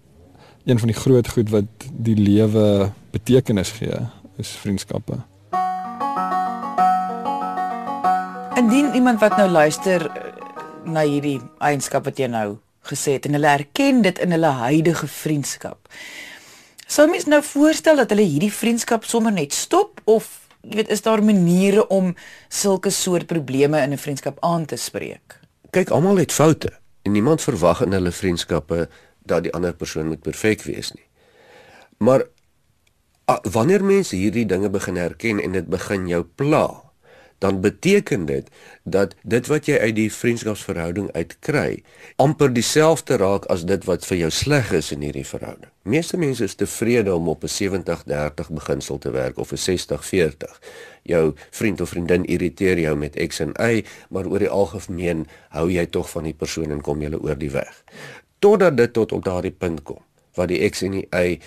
een 0.64 0.78
van 0.78 0.88
die 0.88 1.00
groot 1.00 1.28
goed 1.28 1.50
wat 1.50 1.88
die 1.92 2.16
lewe 2.16 2.92
betekenis 3.10 3.70
gee 3.70 4.00
is 4.36 4.50
vriendskappe. 4.62 5.18
Indien 8.56 8.94
iemand 8.94 9.20
wat 9.20 9.36
nou 9.36 9.48
luister 9.50 10.06
eh, 10.06 10.28
na 10.84 11.04
hierdie 11.06 11.40
eienskap 11.58 12.04
wat 12.04 12.18
jy 12.18 12.28
nou 12.30 12.58
gesê 12.88 13.16
het 13.16 13.26
en 13.26 13.38
hulle 13.38 13.48
erken 13.48 14.02
dit 14.02 14.18
in 14.18 14.34
hulle 14.34 14.52
huidige 14.62 15.06
vriendskap. 15.06 15.88
Sou 16.86 17.06
mens 17.08 17.24
nou 17.30 17.40
voorstel 17.46 17.96
dat 17.96 18.10
hulle 18.12 18.26
hierdie 18.26 18.52
vriendskap 18.52 19.06
sommer 19.08 19.32
net 19.32 19.54
stop 19.56 20.02
of 20.04 20.28
jy 20.62 20.78
weet 20.78 20.92
is 20.94 21.02
daar 21.02 21.22
maniere 21.24 21.86
om 21.90 22.12
sulke 22.48 22.90
soort 22.90 23.26
probleme 23.26 23.80
in 23.82 23.92
'n 23.92 23.98
vriendskap 23.98 24.36
aan 24.40 24.64
te 24.64 24.76
spreek? 24.76 25.40
Kyk, 25.70 25.90
almal 25.90 26.16
het 26.16 26.32
foute 26.32 26.70
en 27.02 27.12
niemand 27.12 27.42
verwag 27.42 27.82
in 27.82 27.92
hulle 27.92 28.12
vriendskappe 28.12 28.88
dat 29.24 29.42
die 29.42 29.52
ander 29.52 29.74
persoon 29.74 30.06
moet 30.06 30.22
perfek 30.22 30.62
wees 30.62 30.92
nie. 30.92 31.06
Maar 31.98 32.26
wanneer 33.42 33.84
mense 33.84 34.16
hierdie 34.16 34.46
dinge 34.46 34.70
begin 34.70 34.96
herken 34.96 35.40
en 35.40 35.52
dit 35.52 35.68
begin 35.68 36.08
jou 36.08 36.24
pla, 36.24 36.92
dan 37.42 37.60
beteken 37.60 38.26
dit 38.26 38.46
dat 38.82 39.14
dit 39.22 39.46
wat 39.50 39.66
jy 39.66 39.78
uit 39.78 39.96
die 39.96 40.10
vriendskapsverhouding 40.14 41.08
uitkry, 41.16 41.82
amper 42.22 42.52
dieselfde 42.54 43.18
raak 43.18 43.48
as 43.50 43.64
dit 43.66 43.82
wat 43.88 44.06
vir 44.06 44.20
jou 44.20 44.30
sleg 44.30 44.70
is 44.78 44.92
in 44.94 45.02
hierdie 45.02 45.26
verhouding. 45.26 45.70
Meeste 45.82 46.20
mense 46.22 46.46
is 46.46 46.54
tevrede 46.54 47.14
om 47.14 47.28
op 47.32 47.42
'n 47.42 47.50
70-30 47.50 48.50
beginsel 48.50 48.98
te 48.98 49.10
werk 49.10 49.38
of 49.38 49.52
'n 49.52 49.58
60-40. 49.58 50.60
Jou 51.02 51.34
vriend 51.50 51.80
of 51.80 51.88
vriendin 51.88 52.24
irriteer 52.24 52.78
jou 52.78 52.96
met 52.96 53.18
X 53.28 53.40
en 53.40 53.52
Y, 53.58 53.84
maar 54.10 54.26
oor 54.26 54.38
die 54.38 54.48
algemeen 54.48 55.26
hou 55.48 55.70
jy 55.70 55.86
tog 55.86 56.10
van 56.10 56.22
die 56.22 56.34
persoon 56.34 56.70
en 56.70 56.80
kom 56.80 57.02
julle 57.02 57.20
oor 57.20 57.38
die 57.38 57.50
weg. 57.50 57.84
Totdat 58.38 58.76
dit 58.76 58.92
tot 58.92 59.12
op 59.12 59.24
daardie 59.24 59.56
punt 59.58 59.82
kom 59.82 60.02
waar 60.34 60.46
die 60.46 60.68
X 60.68 60.82
en 60.82 60.90
die 60.90 61.08
Y 61.10 61.40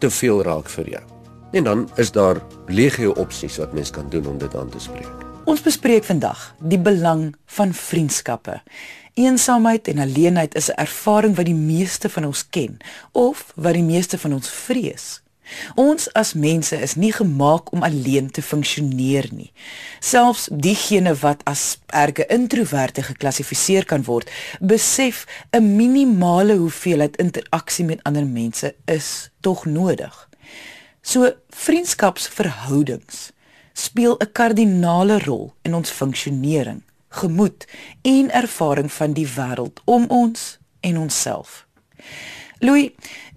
te 0.00 0.10
veel 0.10 0.42
raak 0.42 0.68
vir 0.68 0.88
jou. 0.96 1.02
En 1.52 1.64
dan 1.64 1.88
is 1.96 2.12
daar 2.12 2.40
legio 2.66 3.10
opsies 3.18 3.56
wat 3.58 3.72
mens 3.72 3.90
kan 3.90 4.08
doen 4.08 4.26
om 4.26 4.38
dit 4.38 4.54
aan 4.56 4.68
te 4.68 4.80
spreek. 4.80 5.26
Ons 5.44 5.62
bespreek 5.64 6.04
vandag 6.04 6.54
die 6.62 6.78
belang 6.78 7.30
van 7.46 7.72
vriendskappe. 7.74 8.60
Eensaamheid 9.18 9.88
en 9.88 9.98
alleenheid 9.98 10.54
is 10.54 10.70
'n 10.70 10.78
ervaring 10.80 11.36
wat 11.36 11.46
die 11.46 11.54
meeste 11.54 12.08
van 12.08 12.24
ons 12.24 12.48
ken 12.48 12.76
of 13.12 13.52
wat 13.56 13.74
die 13.74 13.82
meeste 13.82 14.18
van 14.18 14.32
ons 14.32 14.48
vrees. 14.48 15.22
Ons 15.74 16.08
as 16.12 16.34
mense 16.34 16.76
is 16.76 16.94
nie 16.94 17.12
gemaak 17.12 17.72
om 17.72 17.82
alleen 17.82 18.30
te 18.30 18.42
funksioneer 18.42 19.28
nie. 19.32 19.52
Selfs 20.00 20.48
diegene 20.52 21.14
wat 21.22 21.42
as 21.44 21.78
erge 21.86 22.26
introverte 22.28 23.02
geklassifiseer 23.02 23.84
kan 23.84 24.04
word, 24.04 24.30
besef 24.60 25.26
'n 25.52 25.76
minimale 25.76 26.56
hoeveelheid 26.56 27.16
interaksie 27.16 27.84
met 27.84 28.02
ander 28.02 28.26
mense 28.26 28.74
is 28.84 29.30
tog 29.40 29.64
nodig. 29.64 30.28
So 31.02 31.32
vriendskapsverhoudings 31.50 33.30
speel 33.72 34.16
'n 34.18 34.32
kardinale 34.32 35.18
rol 35.18 35.54
in 35.62 35.74
ons 35.74 35.90
funksionering, 35.90 36.82
gemoed 37.08 37.66
en 38.02 38.30
ervaring 38.30 38.92
van 38.92 39.12
die 39.12 39.28
wêreld 39.28 39.80
om 39.84 40.04
ons 40.08 40.58
en 40.80 40.98
onsself. 40.98 41.66
Louis, 42.60 42.90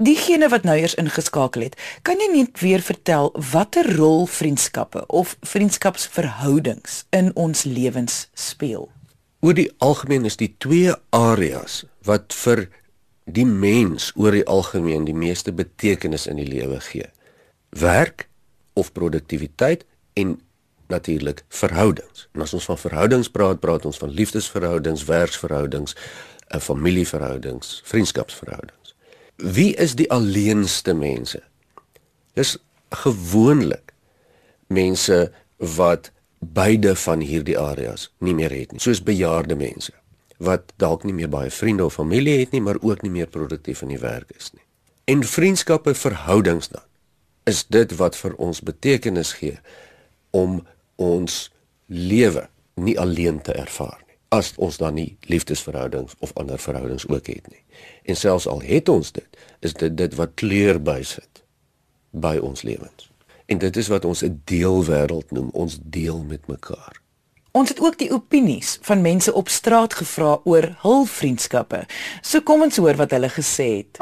diegene 0.03 0.49
wat 0.51 0.65
nou 0.67 0.75
eers 0.75 0.97
ingeskakel 0.99 1.63
het, 1.63 1.77
kan 2.03 2.19
jy 2.19 2.27
net 2.33 2.59
weer 2.59 2.81
vertel 2.83 3.29
watter 3.53 3.87
rol 3.95 4.25
vriendskappe 4.27 5.05
of 5.07 5.37
vriendskapsverhoudings 5.47 7.05
in 7.15 7.31
ons 7.39 7.63
lewens 7.63 8.25
speel? 8.35 8.89
Oor 9.39 9.55
die 9.55 9.69
algemeen 9.79 10.27
is 10.27 10.35
die 10.39 10.51
twee 10.59 10.91
areas 11.15 11.85
wat 12.03 12.35
vir 12.43 12.65
die 13.23 13.47
mens 13.47 14.11
oor 14.19 14.35
die 14.35 14.43
algemeen 14.43 15.07
die 15.07 15.15
meeste 15.15 15.55
betekenis 15.55 16.27
in 16.27 16.43
die 16.43 16.49
lewe 16.49 16.81
gee. 16.83 17.07
Werk 17.79 18.27
of 18.75 18.91
produktiwiteit 18.91 19.87
en 20.19 20.35
natuurlik 20.91 21.45
verhoudings. 21.47 22.27
En 22.35 22.43
as 22.43 22.53
ons 22.53 22.67
van 22.67 22.77
verhoudings 22.77 23.31
praat, 23.31 23.63
praat 23.63 23.87
ons 23.87 23.97
van 24.03 24.11
liefdesverhoudings, 24.11 25.07
werksverhoudings, 25.07 25.95
'n 26.51 26.59
familieverhoudings, 26.59 27.81
vriendskapsverhoudings. 27.87 28.82
Wie 29.35 29.73
is 29.75 29.95
die 29.95 30.09
alleenste 30.11 30.93
mense? 30.93 31.41
Dis 32.37 32.57
gewoonlik 32.89 33.93
mense 34.67 35.31
wat 35.57 36.11
beide 36.39 36.95
van 36.95 37.23
hierdie 37.23 37.57
areas 37.59 38.09
nie 38.19 38.33
meer 38.33 38.51
het 38.51 38.73
nie, 38.73 38.81
soos 38.83 39.03
bejaarde 39.03 39.55
mense 39.55 39.93
wat 40.43 40.73
dalk 40.81 41.05
nie 41.07 41.13
meer 41.15 41.29
baie 41.31 41.51
vriende 41.53 41.85
of 41.85 41.95
familie 41.95 42.39
het 42.41 42.51
nie, 42.51 42.59
maar 42.61 42.81
ook 42.81 43.01
nie 43.05 43.11
meer 43.13 43.29
produktief 43.31 43.81
in 43.85 43.93
die 43.93 44.01
werk 44.01 44.33
is 44.35 44.49
nie. 44.51 44.63
En 45.07 45.23
vriendskappe, 45.23 45.93
verhoudings 45.95 46.67
dan 46.73 46.83
is 47.47 47.63
dit 47.71 47.95
wat 47.99 48.17
vir 48.19 48.35
ons 48.41 48.59
betekenis 48.63 49.33
gee 49.39 49.55
om 50.35 50.61
ons 50.99 51.47
lewe 51.87 52.47
nie 52.75 52.97
alleen 52.99 53.39
te 53.41 53.55
ervaar 53.55 53.99
nie 54.07 54.17
as 54.33 54.53
ons 54.57 54.79
dan 54.81 54.97
nie 54.97 55.13
liefdesverhoudings 55.29 56.15
of 56.25 56.31
ander 56.41 56.57
verhoudings 56.57 57.05
ook 57.07 57.27
het 57.29 57.49
nie. 57.51 57.61
En 58.03 58.15
selfs 58.15 58.47
al 58.47 58.61
het 58.61 58.89
ons 58.89 59.11
dit, 59.11 59.27
is 59.59 59.73
dit 59.73 59.97
dit 59.97 60.15
wat 60.15 60.35
kleur 60.35 60.81
bysit 60.81 61.43
by 62.11 62.37
ons 62.37 62.61
lewens. 62.61 63.09
En 63.45 63.57
dit 63.57 63.77
is 63.77 63.87
wat 63.87 64.05
ons 64.05 64.23
'n 64.23 64.41
deelwêreld 64.45 65.31
noem, 65.31 65.49
ons 65.53 65.79
deel 65.81 66.23
met 66.23 66.47
mekaar. 66.47 67.01
Ons 67.51 67.69
het 67.69 67.79
ook 67.79 67.97
die 67.97 68.11
opinies 68.11 68.77
van 68.81 69.01
mense 69.01 69.33
op 69.33 69.49
straat 69.49 69.93
gevra 69.93 70.39
oor 70.43 70.75
hul 70.81 71.05
vriendskappe. 71.05 71.85
So 72.21 72.41
kom 72.41 72.61
ons 72.61 72.77
hoor 72.77 72.95
wat 72.95 73.11
hulle 73.11 73.29
gesê 73.29 73.67
het. 73.75 73.97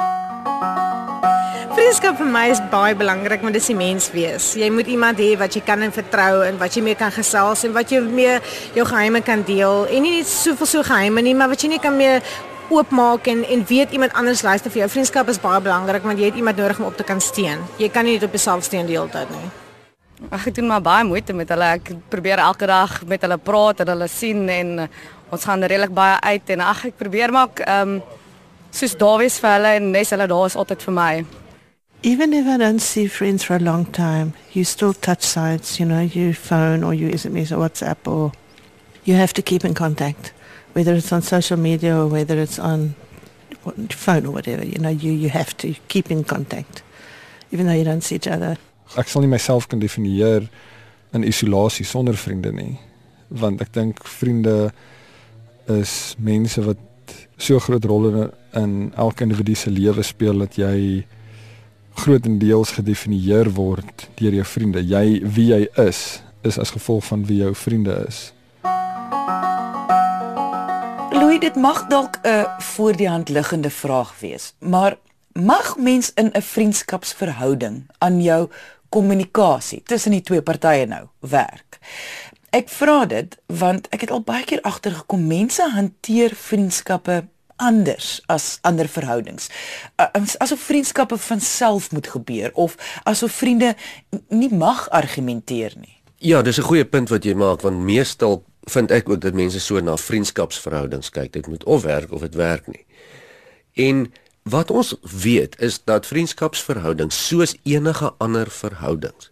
Vriendskap 1.72 2.17
vir 2.17 2.25
my 2.25 2.46
is 2.48 2.62
baie 2.72 2.96
belangrik, 2.96 3.41
want 3.41 3.53
dit 3.53 3.62
is 3.62 3.67
die 3.67 3.75
mens 3.75 4.12
wees. 4.12 4.53
Jy 4.53 4.70
moet 4.70 4.88
iemand 4.88 5.20
hê 5.20 5.38
wat 5.38 5.53
jy 5.55 5.62
kan 5.62 5.81
en 5.81 5.91
vertrou 5.91 6.43
en 6.43 6.58
wat 6.58 6.75
jy 6.75 6.81
mee 6.81 6.96
kan 6.96 7.12
gesels 7.12 7.63
en 7.63 7.74
wat 7.74 7.91
jy 7.91 8.00
mee 8.00 8.39
jou 8.74 8.86
geheime 8.86 9.22
kan 9.22 9.43
deel. 9.43 9.86
En 9.88 10.01
nie 10.01 10.15
net 10.17 10.27
soveel 10.27 10.65
so 10.65 10.84
geheime 10.84 11.22
nie, 11.22 11.36
maar 11.36 11.51
wat 11.51 11.62
jy 11.62 11.70
nie 11.70 11.79
kan 11.79 11.98
mee 11.98 12.22
oopmaak 12.71 13.27
en 13.27 13.43
en 13.43 13.65
weet 13.67 13.91
iemand 13.91 14.13
anders 14.13 14.41
luister 14.41 14.71
vir 14.71 14.83
jou. 14.83 14.89
Vriendskap 14.89 15.29
is 15.29 15.39
baie 15.41 15.61
belangrik 15.61 16.05
want 16.07 16.19
jy 16.19 16.31
het 16.31 16.39
iemand 16.39 16.57
nodig 16.57 16.79
om 16.79 16.85
op 16.89 16.97
te 16.97 17.03
kan 17.03 17.21
steun. 17.21 17.59
Jy 17.77 17.89
kan 17.89 18.07
nie 18.07 18.15
net 18.17 18.23
op 18.27 18.37
jouself 18.37 18.63
steun 18.63 18.87
die 18.89 18.97
hele 18.97 19.11
tyd 19.11 19.29
nie. 19.29 19.49
Ag 20.29 20.47
ek 20.47 20.55
doen 20.55 20.69
maar 20.69 20.83
baie 20.85 21.05
moeite 21.05 21.33
met 21.33 21.49
hulle. 21.49 21.73
Ek 21.79 21.91
probeer 22.09 22.39
elke 22.39 22.69
dag 22.69 23.01
met 23.09 23.21
hulle 23.25 23.37
praat 23.41 23.81
en 23.81 23.93
hulle 23.95 24.07
sien 24.11 24.47
en 24.49 24.73
uh, 24.85 24.87
ons 25.31 25.45
gaan 25.47 25.63
redelik 25.63 25.93
baie 25.95 26.17
uit 26.21 26.55
en 26.55 26.65
ag 26.71 26.85
ek 26.91 26.97
probeer 26.99 27.33
maak 27.33 27.63
ehm 27.65 27.97
um, 27.97 28.01
soos 28.71 28.93
daar 28.95 29.17
wees 29.19 29.35
vir 29.43 29.51
hulle 29.51 29.71
en 29.77 29.91
nes 29.91 30.11
hulle 30.15 30.27
daar 30.31 30.45
is 30.47 30.55
altyd 30.55 30.83
vir 30.87 30.93
my. 30.95 31.13
Even 32.03 32.33
if 32.33 32.47
I 32.47 32.57
don't 32.57 32.81
see 32.81 33.07
friends 33.07 33.43
for 33.43 33.55
a 33.55 33.59
long 33.59 33.85
time, 33.91 34.33
you 34.53 34.63
still 34.63 34.93
touch 34.93 35.21
sides, 35.21 35.77
you 35.77 35.85
know, 35.85 36.01
you 36.01 36.33
phone 36.33 36.83
or 36.83 36.93
you 36.93 37.09
SMS 37.11 37.51
or 37.51 37.57
WhatsApp 37.57 38.07
or 38.07 38.31
you 39.03 39.15
have 39.15 39.33
to 39.33 39.41
keep 39.41 39.63
in 39.63 39.73
contact, 39.73 40.33
whether 40.73 40.93
it's 40.93 41.11
on 41.11 41.21
social 41.21 41.57
media 41.57 41.97
or 41.97 42.07
whether 42.07 42.39
it's 42.39 42.59
on 42.59 42.95
phone 43.89 44.25
or 44.25 44.31
whatever, 44.31 44.65
you 44.65 44.79
know, 44.79 44.89
you, 44.89 45.11
you 45.11 45.29
have 45.29 45.55
to 45.57 45.73
keep 45.87 46.09
in 46.09 46.23
contact, 46.23 46.81
even 47.51 47.67
though 47.67 47.73
you 47.73 47.83
don't 47.83 48.01
see 48.01 48.15
each 48.15 48.27
other. 48.27 48.57
Ek 48.97 49.07
sal 49.07 49.23
nie 49.23 49.31
myself 49.31 49.69
kan 49.71 49.79
definieer 49.79 50.49
in 51.15 51.23
isolasie 51.23 51.85
sonder 51.87 52.17
vriende 52.19 52.51
nie, 52.55 52.73
want 53.29 53.61
ek 53.63 53.71
dink 53.75 54.01
vriende 54.07 54.71
is 55.71 56.15
mense 56.19 56.59
wat 56.65 57.15
so 57.41 57.59
groot 57.63 57.85
rol 57.87 58.09
in 58.59 58.91
elke 58.99 59.23
individu 59.23 59.55
se 59.55 59.71
lewe 59.71 60.03
speel 60.03 60.43
dat 60.43 60.57
jy 60.59 61.05
grootendeels 62.01 62.75
gedefinieer 62.77 63.49
word 63.55 64.07
deur 64.19 64.35
jou 64.39 64.45
vriende. 64.47 64.83
Jy 64.83 65.21
wie 65.23 65.49
jy 65.53 65.63
is 65.87 66.21
is 66.47 66.57
as 66.57 66.73
gevolg 66.73 67.05
van 67.05 67.25
wie 67.29 67.43
jou 67.43 67.51
vriende 67.55 67.93
is. 68.07 68.31
Louis, 71.31 71.43
dit 71.47 71.55
mag 71.55 71.88
dalk 71.88 72.19
'n 72.21 72.45
voor 72.59 72.95
die 72.95 73.09
hand 73.09 73.29
liggende 73.29 73.69
vraag 73.69 74.19
wees, 74.19 74.53
maar 74.59 74.97
mag 75.33 75.77
mens 75.77 76.11
in 76.13 76.29
'n 76.33 76.41
vriendskapsverhouding 76.41 77.88
aan 77.97 78.21
jou 78.21 78.50
kommunikasie 78.89 79.83
tussen 79.83 80.11
die 80.11 80.21
twee 80.21 80.41
partye 80.41 80.85
nou 80.85 81.07
werk? 81.19 81.79
Ek 82.50 82.69
vra 82.69 83.05
dit 83.05 83.38
want 83.45 83.88
ek 83.89 84.01
het 84.01 84.11
al 84.11 84.21
baie 84.21 84.43
keer 84.43 84.61
agtergekom 84.61 85.27
mense 85.27 85.69
hanteer 85.69 86.35
vriendskappe 86.35 87.27
anders 87.55 88.21
as 88.25 88.57
ander 88.61 88.88
verhoudings. 88.88 89.47
Uh, 89.95 90.05
as- 90.11 90.38
Asof 90.38 90.59
vriendskappe 90.59 91.17
van 91.17 91.39
self 91.39 91.91
moet 91.91 92.07
gebeur 92.07 92.51
of 92.53 92.75
asof 93.03 93.31
vriende 93.31 93.75
nie 94.29 94.53
mag 94.53 94.89
argumenteer 94.89 95.73
nie. 95.77 96.01
Ja, 96.17 96.41
dis 96.41 96.57
'n 96.57 96.61
goeie 96.63 96.85
punt 96.85 97.09
wat 97.09 97.23
jy 97.23 97.33
maak 97.33 97.61
want 97.61 97.77
meestal 97.77 98.43
vind 98.70 98.91
ek 98.91 99.10
ook 99.10 99.22
dat 99.22 99.34
mense 99.34 99.60
so 99.60 99.80
na 99.80 99.98
vriendskapsverhoudings 99.98 101.10
kyk. 101.10 101.34
Dit 101.34 101.48
moet 101.48 101.63
of 101.63 101.84
werk 101.84 102.12
of 102.12 102.22
dit 102.22 102.36
werk 102.36 102.68
nie. 102.68 102.86
En 103.74 104.12
wat 104.44 104.72
ons 104.72 104.96
weet 105.01 105.60
is 105.62 105.82
dat 105.84 106.06
vriendskapsverhoudings 106.06 107.27
soos 107.27 107.56
enige 107.63 108.13
ander 108.18 108.50
verhoudings 108.50 109.30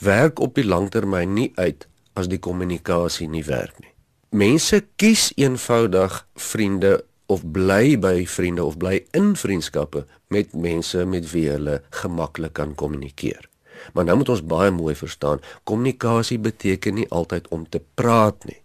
werk 0.00 0.40
op 0.40 0.54
die 0.56 0.64
langtermyn 0.64 1.34
nie 1.36 1.52
uit 1.54 1.86
as 2.16 2.28
die 2.28 2.40
kommunikasie 2.40 3.28
nie 3.28 3.44
werk 3.44 3.76
nie. 3.80 3.92
Mense 4.30 4.84
kies 4.96 5.30
eenvoudig 5.36 6.26
vriende 6.34 7.04
of 7.30 7.44
bly 7.52 7.98
by 8.00 8.24
vriende 8.26 8.64
of 8.64 8.78
bly 8.80 9.00
in 9.16 9.34
vriendskappe 9.36 10.06
met 10.28 10.54
mense 10.54 11.04
met 11.04 11.28
wie 11.34 11.48
hulle 11.50 11.80
gemaklik 12.02 12.56
kan 12.58 12.74
kommunikeer. 12.74 13.49
Maar 13.92 14.04
nou 14.04 14.16
moet 14.16 14.28
ons 14.28 14.46
baie 14.46 14.70
mooi 14.70 14.94
verstaan, 14.94 15.40
kommunikasie 15.64 16.38
beteken 16.38 16.94
nie 16.94 17.08
altyd 17.10 17.48
om 17.48 17.68
te 17.68 17.82
praat 17.94 18.44
nie. 18.44 18.62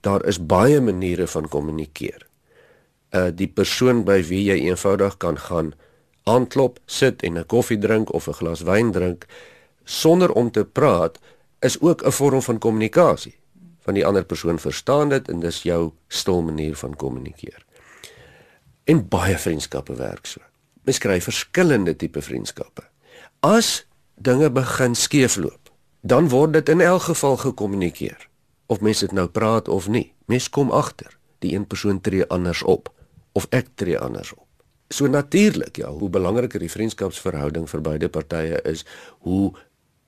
Daar 0.00 0.24
is 0.24 0.46
baie 0.46 0.80
maniere 0.80 1.26
van 1.26 1.48
kommunikeer. 1.48 2.26
Uh 3.14 3.30
die 3.30 3.48
persoon 3.48 4.04
by 4.04 4.22
wie 4.22 4.44
jy 4.44 4.58
eenvoudig 4.68 5.16
kan 5.16 5.38
gaan 5.38 5.74
aanklop, 6.24 6.78
sit 6.86 7.22
en 7.22 7.38
'n 7.38 7.46
koffie 7.46 7.78
drink 7.78 8.12
of 8.12 8.28
'n 8.28 8.38
glas 8.40 8.60
wyn 8.60 8.92
drink 8.92 9.26
sonder 9.84 10.32
om 10.32 10.50
te 10.50 10.64
praat 10.64 11.18
is 11.60 11.80
ook 11.80 12.04
'n 12.04 12.10
vorm 12.10 12.42
van 12.42 12.58
kommunikasie. 12.58 13.36
Van 13.80 13.94
die 13.94 14.06
ander 14.06 14.24
persoon 14.24 14.58
verstaan 14.58 15.08
dit 15.08 15.28
en 15.28 15.40
dis 15.40 15.62
jou 15.62 15.92
stil 16.08 16.42
manier 16.42 16.76
van 16.76 16.96
kommunikeer. 16.96 17.64
En 18.84 19.08
baie 19.08 19.38
vriendskappe 19.38 19.94
werk 19.94 20.26
so. 20.26 20.40
Mens 20.82 20.98
kry 20.98 21.20
verskillende 21.20 21.96
tipe 21.96 22.22
vriendskappe. 22.22 22.82
As 23.40 23.86
dinge 24.14 24.50
begin 24.50 24.94
skeefloop, 24.94 25.70
dan 26.00 26.28
word 26.28 26.52
dit 26.52 26.68
in 26.68 26.80
elk 26.80 27.02
geval 27.02 27.36
gekommunikeer. 27.36 28.28
Of 28.66 28.80
mense 28.80 29.06
dit 29.06 29.14
nou 29.16 29.28
praat 29.28 29.68
of 29.68 29.88
nie, 29.88 30.12
mens 30.26 30.50
kom 30.50 30.70
agter. 30.70 31.18
Die 31.38 31.54
een 31.54 31.66
persoon 31.66 32.00
tree 32.00 32.26
anders 32.26 32.62
op 32.62 32.92
of 33.32 33.46
ek 33.50 33.74
tree 33.74 33.98
anders 33.98 34.32
op. 34.32 34.46
So 34.88 35.06
natuurlik, 35.06 35.76
ja, 35.76 35.88
hoe 35.90 36.08
belangriker 36.08 36.60
die 36.60 36.70
vriendskapsverhouding 36.70 37.68
vir 37.68 37.80
beide 37.80 38.08
partye 38.08 38.60
is, 38.62 38.84
hoe 39.26 39.52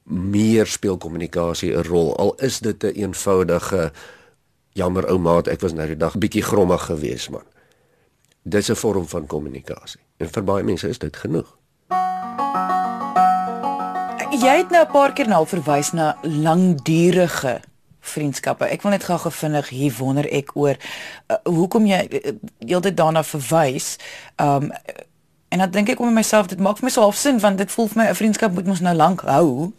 meer 0.07 0.67
speel 0.67 0.97
kommunikasie 0.97 1.75
'n 1.75 1.83
rol. 1.83 2.17
Al 2.17 2.35
is 2.35 2.61
dit 2.61 2.83
'n 2.83 2.87
een 2.87 2.95
eenvoudige 2.95 3.93
jammer 4.73 5.09
ou 5.09 5.19
maat, 5.19 5.49
ek 5.49 5.61
was 5.61 5.73
nou 5.73 5.87
die 5.87 5.97
dag 5.97 6.19
bietjie 6.19 6.43
grommig 6.43 6.83
geweest 6.85 7.31
man. 7.31 7.45
Dis 8.43 8.71
'n 8.71 8.75
vorm 8.75 9.09
van 9.09 9.27
kommunikasie. 9.27 10.01
En 10.17 10.29
vir 10.29 10.45
baie 10.45 10.65
mense 10.65 10.89
is 10.89 10.99
dit 10.99 11.17
genoeg. 11.17 11.59
Jy 14.37 14.57
het 14.57 14.71
nou 14.71 14.85
'n 14.85 14.91
paar 14.93 15.13
keer 15.13 15.29
nou 15.29 15.47
verwys 15.47 15.93
na 15.93 16.17
langdurige 16.23 17.61
vriendskappe. 18.01 18.65
Ek 18.65 18.83
wil 18.83 18.91
net 18.91 19.05
gou 19.05 19.19
gevindig 19.19 19.69
hier 19.69 19.95
wonder 19.99 20.29
ek 20.33 20.51
oor 20.55 20.77
uh, 20.77 21.37
hoekom 21.45 21.87
jy 21.87 22.09
uh, 22.11 22.33
heeltyd 22.59 22.97
daarna 22.97 23.23
verwys. 23.25 23.97
Um 24.37 24.73
en 25.49 25.59
dan 25.59 25.71
dink 25.71 25.89
ek 25.89 26.01
om 26.01 26.13
myself 26.13 26.47
dit 26.47 26.61
maak 26.61 26.77
vir 26.77 26.85
my 26.85 26.91
so 26.91 27.01
half 27.01 27.17
sin 27.17 27.39
want 27.41 27.59
dit 27.59 27.71
voel 27.71 27.89
vir 27.89 28.03
my 28.03 28.09
'n 28.11 28.15
vriendskap 28.15 28.53
moet 28.53 28.67
mos 28.67 28.81
nou 28.81 28.95
lank 28.95 29.21
hou. 29.21 29.73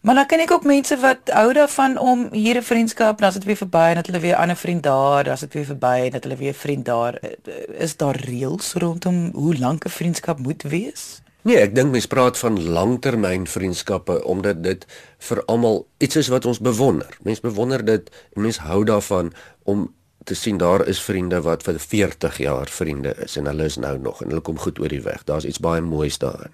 Maar 0.00 0.14
dan 0.14 0.26
ken 0.26 0.40
ek 0.40 0.50
ook 0.50 0.64
mense 0.64 0.96
wat 1.00 1.30
hou 1.32 1.52
daarvan 1.52 1.98
om 1.98 2.28
hier 2.32 2.56
'n 2.56 2.62
vriendskap, 2.62 3.18
dan 3.18 3.28
is 3.28 3.34
dit 3.34 3.44
weer 3.44 3.56
verby 3.56 3.86
en 3.88 3.94
dat 3.94 4.06
hulle 4.06 4.20
weer 4.20 4.36
'n 4.36 4.40
ander 4.40 4.56
vriend 4.56 4.82
daar, 4.82 5.24
dan 5.24 5.32
is 5.32 5.40
dit 5.40 5.52
weer 5.52 5.64
verby 5.64 6.04
en 6.04 6.10
dat 6.10 6.22
hulle 6.22 6.36
weer 6.36 6.52
'n 6.52 6.62
vriend 6.64 6.84
daar. 6.84 7.18
Is 7.78 7.96
daar 7.96 8.16
reëls 8.16 8.72
rondom 8.72 9.30
hoe 9.34 9.58
lank 9.58 9.84
'n 9.84 9.90
vriendskap 9.90 10.38
moet 10.38 10.62
wees? 10.62 11.22
Nee, 11.46 11.60
ek 11.62 11.76
dink 11.76 11.92
mense 11.94 12.10
praat 12.10 12.38
van 12.40 12.56
langtermyn 12.74 13.44
vriendskappe 13.46 14.16
omdat 14.26 14.64
dit 14.64 14.82
vir 15.28 15.40
almal 15.46 15.84
iets 16.02 16.18
is 16.18 16.30
wat 16.32 16.46
ons 16.50 16.58
bewonder. 16.58 17.12
Mense 17.22 17.44
bewonder 17.44 17.84
dit 17.86 18.08
en 18.34 18.42
mense 18.42 18.64
hou 18.66 18.80
daarvan 18.88 19.30
om 19.62 19.84
te 20.26 20.34
sien 20.34 20.58
daar 20.58 20.82
is 20.90 20.98
vriende 20.98 21.38
wat 21.46 21.62
vir 21.62 21.78
40 21.78 22.38
jaar 22.42 22.66
vriende 22.66 23.12
is 23.22 23.36
en 23.38 23.46
hulle 23.46 23.68
is 23.70 23.76
nou 23.78 23.94
nog 24.02 24.24
en 24.24 24.32
hulle 24.34 24.42
kom 24.42 24.58
goed 24.58 24.80
oor 24.82 24.90
die 24.90 25.04
weg. 25.04 25.22
Daar's 25.28 25.46
iets 25.46 25.62
baie 25.62 25.84
moois 25.86 26.18
daarin. 26.18 26.50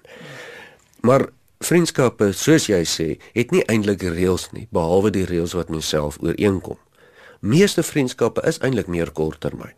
Maar 1.01 1.25
vriendskappe, 1.65 2.29
soos 2.37 2.67
jy 2.69 2.83
sê, 2.85 3.07
het 3.33 3.49
nie 3.55 3.63
eintlik 3.71 4.03
reëls 4.05 4.51
nie, 4.53 4.67
behalwe 4.69 5.09
die 5.15 5.25
reëls 5.25 5.55
wat 5.57 5.71
mens 5.73 5.89
self 5.89 6.19
ooreenkom. 6.21 6.77
Meeste 7.41 7.81
vriendskappe 7.81 8.45
is 8.45 8.61
eintlik 8.61 8.91
meer 8.93 9.09
korttermyn. 9.09 9.73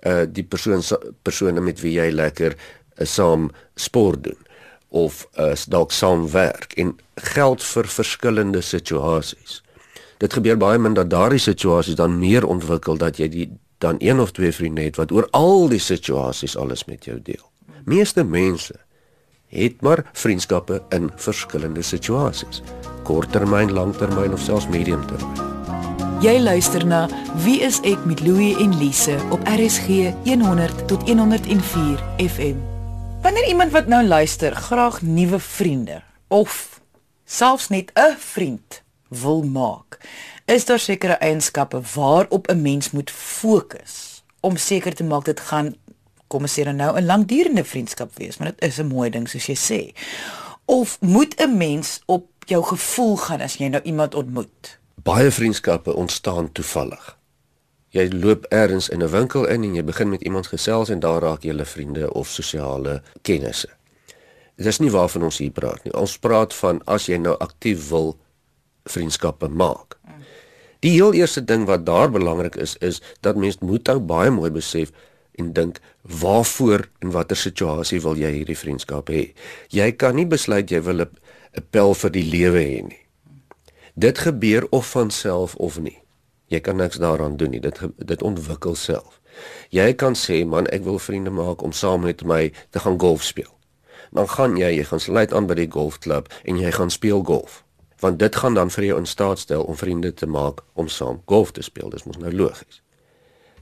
Uh 0.00 0.24
die 0.24 0.46
persoon 0.48 0.80
persone 1.24 1.60
met 1.60 1.84
wie 1.84 1.98
jy 1.98 2.08
lekker 2.12 2.56
saam 3.00 3.50
sport 3.74 4.22
doen 4.24 4.40
of 4.94 5.26
is 5.50 5.64
dalk 5.64 5.92
saam 5.92 6.28
werk 6.30 6.72
en 6.78 6.94
geld 7.34 7.62
vir 7.62 7.88
verskillende 7.90 8.60
situasies. 8.62 9.62
Dit 10.22 10.36
gebeur 10.38 10.56
baie 10.56 10.78
min 10.78 10.94
dat 10.94 11.10
daardie 11.10 11.42
situasies 11.42 11.98
dan 11.98 12.18
meer 12.18 12.46
ontwikkel 12.46 12.96
dat 12.96 13.18
jy 13.18 13.28
die 13.28 13.48
dan 13.82 13.98
een 13.98 14.20
of 14.20 14.30
twee 14.30 14.52
vriende 14.52 14.82
het 14.86 14.96
wat 14.96 15.12
oor 15.12 15.26
al 15.30 15.68
die 15.68 15.82
situasies 15.82 16.56
alles 16.56 16.84
met 16.84 17.04
jou 17.04 17.18
deel. 17.22 17.42
Meeste 17.84 18.24
mense 18.24 18.78
het 19.54 19.80
maar 19.80 20.04
vriendskappe 20.12 20.82
in 20.88 21.10
verskillende 21.16 21.82
situasies. 21.82 22.62
Korttermyn, 23.02 23.72
langtermyn 23.72 24.32
of 24.32 24.40
selfs 24.40 24.68
mediumtermyn. 24.68 25.52
Jy 26.24 26.38
luister 26.40 26.86
na 26.86 27.08
Wie 27.44 27.60
is 27.60 27.82
ek 27.84 28.06
met 28.08 28.22
Louie 28.24 28.54
en 28.62 28.78
Lise 28.78 29.18
op 29.30 29.42
RSG 29.44 30.14
100 30.24 30.86
tot 30.88 31.02
104 31.08 32.00
FM. 32.16 32.73
Wanneer 33.24 33.46
iemand 33.46 33.72
wat 33.72 33.86
nou 33.86 34.06
luister 34.06 34.54
graag 34.54 35.02
nuwe 35.02 35.38
vriende 35.38 36.02
of 36.28 36.80
selfs 37.24 37.68
net 37.68 37.90
'n 37.94 38.16
vriend 38.18 38.82
wil 39.08 39.42
maak, 39.42 40.00
is 40.44 40.64
daar 40.64 40.78
sekere 40.78 41.12
eienskappe 41.12 41.80
waarop 41.94 42.48
'n 42.48 42.62
mens 42.62 42.90
moet 42.90 43.10
fokus 43.10 44.22
om 44.40 44.56
seker 44.56 44.94
te 44.94 45.04
maak 45.04 45.24
dit 45.24 45.40
gaan 45.40 45.74
kom 46.26 46.42
ons 46.42 46.60
sê 46.60 46.64
nou 46.64 46.96
'n 46.96 47.06
langdurende 47.06 47.64
vriendskap 47.64 48.10
wees, 48.16 48.36
maar 48.36 48.48
dit 48.48 48.62
is 48.62 48.78
'n 48.78 48.86
mooi 48.86 49.10
ding 49.10 49.28
soos 49.28 49.46
jy 49.46 49.56
sê. 49.56 49.98
Of 50.64 51.00
moet 51.00 51.40
'n 51.40 51.56
mens 51.56 52.02
op 52.06 52.26
jou 52.46 52.64
gevoel 52.64 53.16
gaan 53.16 53.40
as 53.40 53.56
jy 53.56 53.68
nou 53.68 53.82
iemand 53.82 54.14
ontmoet? 54.14 54.78
Baie 55.02 55.30
vriendskappe 55.30 55.94
ontstaan 55.94 56.52
toevallig. 56.52 57.18
Jy 57.94 58.08
loop 58.10 58.46
eers 58.50 58.88
in 58.88 59.02
'n 59.02 59.10
winkel 59.10 59.46
in 59.46 59.62
en 59.62 59.74
jy 59.74 59.84
begin 59.84 60.08
met 60.08 60.22
iemand 60.22 60.46
gesels 60.46 60.88
en 60.88 61.00
daar 61.00 61.22
raak 61.22 61.42
jy 61.42 61.50
hulle 61.50 61.64
vriende 61.64 62.12
of 62.12 62.28
sosiale 62.28 63.02
kennisse. 63.22 63.68
Dit 64.56 64.66
is 64.66 64.78
nie 64.78 64.90
waarvan 64.90 65.22
ons 65.22 65.38
hier 65.38 65.50
praat 65.50 65.84
nie. 65.84 65.94
Ons 65.94 66.18
praat 66.18 66.54
van 66.54 66.82
as 66.86 67.06
jy 67.06 67.16
nou 67.16 67.36
aktief 67.38 67.88
wil 67.88 68.16
vriendskappe 68.84 69.48
maak. 69.48 69.96
Die 70.80 70.90
heel 70.90 71.14
eerste 71.14 71.44
ding 71.44 71.64
wat 71.66 71.86
daar 71.86 72.10
belangrik 72.10 72.56
is 72.56 72.76
is 72.76 73.02
dat 73.20 73.36
mens 73.36 73.58
moet 73.58 73.88
ou 73.88 74.00
baie 74.00 74.30
mooi 74.30 74.50
besef 74.50 74.90
en 75.38 75.52
dink 75.52 75.80
waarvoor 76.02 76.88
en 76.98 77.10
watter 77.10 77.36
situasie 77.36 78.00
wil 78.00 78.16
jy 78.16 78.30
hierdie 78.30 78.58
vriendskap 78.58 79.08
hê? 79.08 79.32
Jy 79.68 79.92
kan 79.92 80.14
nie 80.14 80.26
besluit 80.26 80.70
jy 80.70 80.82
wil 80.82 81.00
'n 81.00 81.10
pel 81.70 81.94
vir 81.94 82.10
die 82.10 82.30
lewe 82.30 82.58
hê 82.58 82.82
nie. 82.82 83.02
Dit 83.94 84.18
gebeur 84.18 84.66
of 84.70 84.90
van 84.90 85.10
self 85.10 85.54
of 85.54 85.78
nie. 85.78 86.03
Jy 86.54 86.60
kan 86.62 86.78
niks 86.78 87.00
daaraan 87.02 87.36
doen 87.36 87.50
nie. 87.50 87.60
Dit 87.60 87.80
dit 87.98 88.22
ontwikkel 88.22 88.74
self. 88.78 89.20
Jy 89.74 89.90
kan 89.98 90.14
sê 90.14 90.44
man, 90.46 90.68
ek 90.70 90.84
wil 90.86 91.00
vriende 91.02 91.32
maak 91.34 91.62
om 91.66 91.74
saam 91.74 92.06
met 92.06 92.22
my 92.22 92.52
te 92.70 92.82
gaan 92.84 92.98
golf 93.00 93.24
speel. 93.26 93.50
Dan 94.14 94.28
gaan 94.30 94.54
jy, 94.60 94.70
jy 94.78 94.84
gaan 94.86 95.02
sluit 95.02 95.34
aan 95.34 95.48
by 95.50 95.56
die 95.58 95.70
golfklub 95.70 96.30
en 96.44 96.60
jy 96.60 96.70
gaan 96.76 96.92
speel 96.94 97.24
golf. 97.26 97.64
Want 98.04 98.20
dit 98.22 98.36
gaan 98.36 98.54
dan 98.54 98.70
vir 98.70 98.84
jou 98.90 99.00
in 99.02 99.10
staat 99.10 99.42
stel 99.42 99.64
om 99.66 99.76
vriende 99.76 100.14
te 100.14 100.26
maak 100.30 100.62
om 100.78 100.88
saam 100.88 101.22
golf 101.26 101.50
te 101.56 101.62
speel. 101.66 101.90
Dis 101.90 102.06
mos 102.06 102.20
nou 102.22 102.30
logies. 102.30 102.82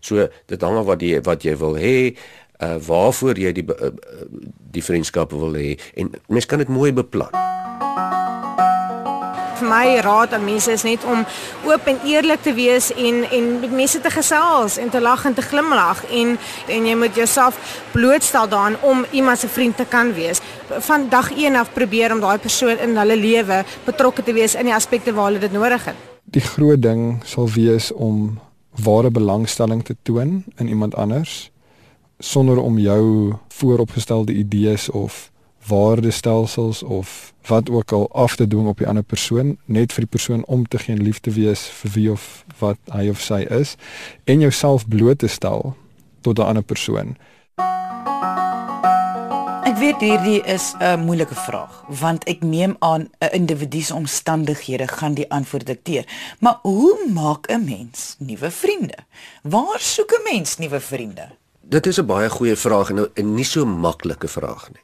So 0.03 0.29
dit 0.51 0.63
hang 0.63 0.77
af 0.77 0.91
wat 0.91 1.01
jy 1.01 1.23
wat 1.25 1.47
jy 1.47 1.57
wil 1.57 1.79
hê, 1.79 1.97
uh 2.63 2.77
waarvoor 2.87 3.39
jy 3.39 3.55
die 3.57 3.67
uh, 3.67 3.95
die 4.77 4.85
vriendskappe 4.85 5.39
wil 5.39 5.57
hê 5.59 5.75
en 5.99 6.13
mens 6.29 6.47
kan 6.47 6.63
dit 6.63 6.71
mooi 6.71 6.93
beplan 6.93 7.52
vir 9.63 9.71
my 9.71 10.01
raad 10.03 10.35
aan 10.35 10.45
mense 10.45 10.71
is 10.73 10.83
net 10.87 11.05
om 11.05 11.23
oop 11.69 11.87
en 11.91 12.01
eerlik 12.09 12.43
te 12.43 12.55
wees 12.55 12.91
en 12.93 13.23
en 13.31 13.49
met 13.63 13.71
mense 13.71 14.01
te 14.01 14.11
gesels 14.11 14.79
en 14.83 14.91
te 14.91 15.01
lag 15.01 15.25
en 15.29 15.35
te 15.35 15.43
glimlag 15.43 16.03
en 16.11 16.37
en 16.69 16.87
jy 16.87 16.97
moet 16.99 17.15
jouself 17.17 17.59
blootstel 17.93 18.49
daaraan 18.49 18.77
om 18.83 19.05
iemand 19.13 19.39
se 19.39 19.49
vriend 19.49 19.77
te 19.77 19.85
kan 19.85 20.13
wees. 20.13 20.41
Van 20.79 21.09
dag 21.09 21.33
1 21.33 21.57
af 21.57 21.73
probeer 21.73 22.13
om 22.13 22.21
daai 22.21 22.39
persoon 22.39 22.79
in 22.79 22.97
hulle 22.97 23.17
lewe 23.17 23.65
betrokke 23.85 24.23
te 24.23 24.33
wees 24.33 24.55
in 24.55 24.65
die 24.65 24.75
aspekte 24.75 25.13
waar 25.13 25.31
hulle 25.31 25.39
dit 25.39 25.53
nodig 25.53 25.85
het. 25.85 25.97
Die 26.25 26.43
groot 26.43 26.83
ding 26.83 27.23
sal 27.25 27.49
wees 27.49 27.93
om 27.93 28.39
ware 28.83 29.11
belangstelling 29.11 29.85
te 29.85 29.97
toon 30.03 30.45
in 30.57 30.69
iemand 30.69 30.95
anders 30.95 31.51
sonder 32.19 32.59
om 32.59 32.79
jou 32.79 33.35
vooropgestelde 33.49 34.33
idees 34.33 34.91
of 34.91 35.32
waardestelsels 35.67 36.83
of 36.83 37.33
wat 37.47 37.71
ook 37.71 37.93
al 37.93 38.09
af 38.13 38.37
te 38.37 38.47
dwing 38.47 38.67
op 38.67 38.79
die 38.79 38.87
ander 38.87 39.03
persoon 39.03 39.59
net 39.65 39.93
vir 39.93 40.05
die 40.07 40.11
persoon 40.11 40.45
om 40.45 40.67
te 40.69 40.79
geen 40.79 41.03
liefde 41.03 41.33
wees 41.33 41.67
vir 41.83 41.91
wie 41.91 42.11
of 42.11 42.45
wat 42.59 42.79
hy 42.95 43.09
of 43.09 43.21
sy 43.21 43.43
is 43.51 43.77
en 44.25 44.41
jouself 44.41 44.89
bloot 44.89 45.19
te 45.19 45.29
stel 45.29 45.77
tot 46.23 46.39
'n 46.39 46.43
ander 46.43 46.63
persoon. 46.63 47.17
Ek 49.63 49.77
weet 49.79 50.01
hierdie 50.01 50.43
is 50.45 50.75
'n 50.79 51.01
moeilike 51.01 51.35
vraag 51.35 51.85
want 51.89 52.25
ek 52.25 52.43
neem 52.43 52.77
aan 52.79 53.09
'n 53.21 53.33
individu 53.33 53.81
se 53.81 53.95
omstandighede 53.95 54.89
gaan 54.89 55.15
die 55.15 55.31
antwoord 55.31 55.67
dikteer. 55.67 56.05
Maar 56.39 56.59
hoe 56.63 57.09
maak 57.13 57.47
'n 57.47 57.65
mens 57.65 58.17
nuwe 58.19 58.51
vriende? 58.51 58.99
Waar 59.43 59.81
soek 59.81 60.11
'n 60.13 60.33
mens 60.33 60.59
nuwe 60.59 60.81
vriende? 60.81 61.29
Dit 61.61 61.87
is 61.87 61.99
'n 61.99 62.07
baie 62.07 62.31
goeie 62.31 62.57
vraag 62.57 62.91
en 62.91 63.09
'n 63.15 63.35
nie 63.35 63.45
so 63.45 63.65
maklike 63.67 64.29
vraag 64.29 64.69
nie. 64.73 64.83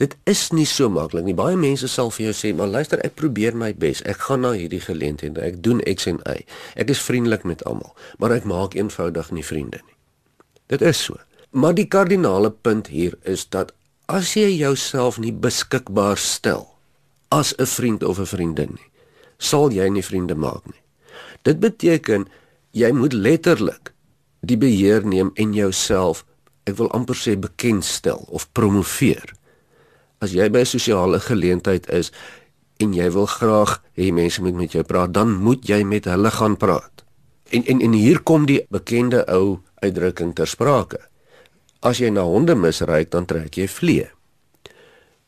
Dit 0.00 0.16
is 0.24 0.46
nie 0.56 0.64
so 0.64 0.88
maklik 0.88 1.26
nie. 1.26 1.36
Baie 1.36 1.58
mense 1.60 1.88
sal 1.92 2.08
vir 2.10 2.30
jou 2.30 2.32
sê, 2.32 2.54
"Maar 2.56 2.66
luister, 2.66 2.98
ek 3.04 3.14
probeer 3.14 3.56
my 3.56 3.74
bes. 3.74 4.02
Ek 4.02 4.16
gaan 4.16 4.40
na 4.40 4.52
hierdie 4.52 4.80
geleenthede. 4.80 5.40
Ek 5.40 5.62
doen 5.62 5.80
X 5.80 6.06
en 6.06 6.20
Y. 6.26 6.44
Ek 6.76 6.88
is 6.88 7.02
vriendelik 7.02 7.44
met 7.44 7.64
almal, 7.64 7.94
maar 8.18 8.32
ek 8.32 8.44
maak 8.44 8.74
eenvoudig 8.74 9.30
nie 9.30 9.44
vriende 9.44 9.80
nie." 9.86 9.96
Dit 10.66 10.82
is 10.82 11.04
so. 11.04 11.16
Maar 11.50 11.74
die 11.74 11.86
kardinale 11.86 12.50
punt 12.50 12.86
hier 12.86 13.18
is 13.22 13.48
dat 13.48 13.72
as 14.06 14.34
jy 14.34 14.56
jouself 14.56 15.18
nie 15.18 15.32
beskikbaar 15.32 16.18
stel 16.18 16.68
as 17.28 17.54
'n 17.58 17.66
vriend 17.66 18.02
of 18.02 18.18
'n 18.18 18.26
vriendin 18.26 18.70
nie, 18.70 18.90
sal 19.38 19.70
jy 19.70 19.88
nie 19.88 20.04
vriende 20.04 20.34
maak 20.34 20.66
nie. 20.66 20.82
Dit 21.42 21.60
beteken 21.60 22.28
jy 22.70 22.92
moet 22.92 23.12
letterlik 23.12 23.92
die 24.40 24.56
beheer 24.56 25.06
neem 25.06 25.30
en 25.34 25.52
jouself, 25.52 26.24
ek 26.64 26.76
wil 26.76 26.90
amper 26.90 27.16
sê 27.16 27.38
bekendstel 27.38 28.26
of 28.28 28.52
promoveer 28.52 29.34
as 30.20 30.32
jy 30.36 30.48
by 30.52 30.60
'n 30.60 30.66
sosiale 30.66 31.20
geleentheid 31.20 31.88
is 31.88 32.12
en 32.80 32.92
jy 32.92 33.10
wil 33.12 33.26
graag 33.26 33.82
hê 33.96 34.12
mense 34.12 34.40
moet 34.42 34.54
met 34.54 34.72
jou 34.72 34.84
praat, 34.84 35.12
dan 35.12 35.32
moet 35.32 35.68
jy 35.68 35.82
met 35.84 36.04
hulle 36.04 36.30
gaan 36.30 36.56
praat. 36.56 37.04
En 37.50 37.64
en 37.64 37.80
en 37.80 37.92
hier 37.92 38.22
kom 38.22 38.46
die 38.46 38.66
bekende 38.70 39.24
ou 39.26 39.60
uitdrukking 39.82 40.34
ter 40.34 40.46
sprake. 40.46 41.00
As 41.80 41.98
jy 41.98 42.10
na 42.10 42.22
honde 42.22 42.54
misryk, 42.54 43.10
dan 43.10 43.24
trek 43.24 43.56
jy 43.56 43.68
vlee. 43.68 44.10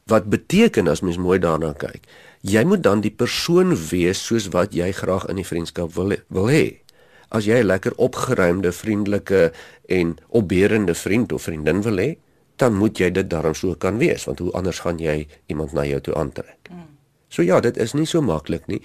Wat 0.07 0.29
beteken 0.29 0.89
as 0.89 1.01
mens 1.01 1.17
mooi 1.17 1.39
daarna 1.39 1.73
kyk, 1.73 2.05
jy 2.41 2.65
moet 2.65 2.83
dan 2.83 3.01
die 3.01 3.15
persoon 3.15 3.77
wees 3.91 4.21
soos 4.27 4.49
wat 4.53 4.75
jy 4.75 4.93
graag 4.93 5.29
in 5.31 5.37
die 5.37 5.47
vriendskap 5.47 5.95
wil 5.95 6.13
wil 6.29 6.49
hê. 6.49 6.83
As 7.31 7.45
jy 7.45 7.63
'n 7.63 7.67
lekker 7.67 7.93
opgeruimde, 7.97 8.73
vriendelike 8.73 9.53
en 9.89 10.17
opbeurende 10.29 10.95
vriend 10.95 11.33
of 11.33 11.43
vriendin 11.43 11.83
wil 11.83 11.97
hê, 11.97 12.17
dan 12.63 12.79
moet 12.79 13.01
jy 13.01 13.11
dit 13.11 13.29
darm 13.31 13.57
so 13.59 13.75
kan 13.75 13.99
wees, 13.99 14.27
want 14.29 14.43
hoe 14.43 14.53
anders 14.59 14.83
gaan 14.85 15.01
jy 15.03 15.25
iemand 15.51 15.75
na 15.75 15.85
jou 15.89 16.01
toe 16.01 16.15
aantrek? 16.19 16.71
Mm. 16.71 16.89
So 17.33 17.43
ja, 17.43 17.61
dit 17.65 17.79
is 17.81 17.97
nie 17.99 18.07
so 18.07 18.23
maklik 18.23 18.69
nie 18.71 18.83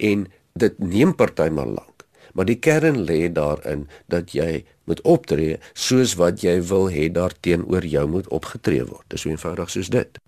en 0.00 0.26
dit 0.58 0.78
neem 0.82 1.14
partymal 1.14 1.76
lank. 1.76 2.06
Maar 2.34 2.46
die 2.48 2.58
kern 2.62 3.02
lê 3.06 3.28
daarin 3.32 3.86
dat 4.10 4.32
jy 4.34 4.62
moet 4.88 5.02
optree 5.06 5.58
soos 5.74 6.14
wat 6.18 6.44
jy 6.46 6.56
wil 6.70 6.88
hê 6.90 7.08
daar 7.12 7.34
teenoor 7.42 7.86
jou 7.86 8.06
moet 8.08 8.28
opgetree 8.34 8.86
word. 8.86 9.06
Dis 9.10 9.26
so 9.26 9.32
eenvoudig 9.32 9.70
soos 9.70 9.90
dit. 9.92 10.20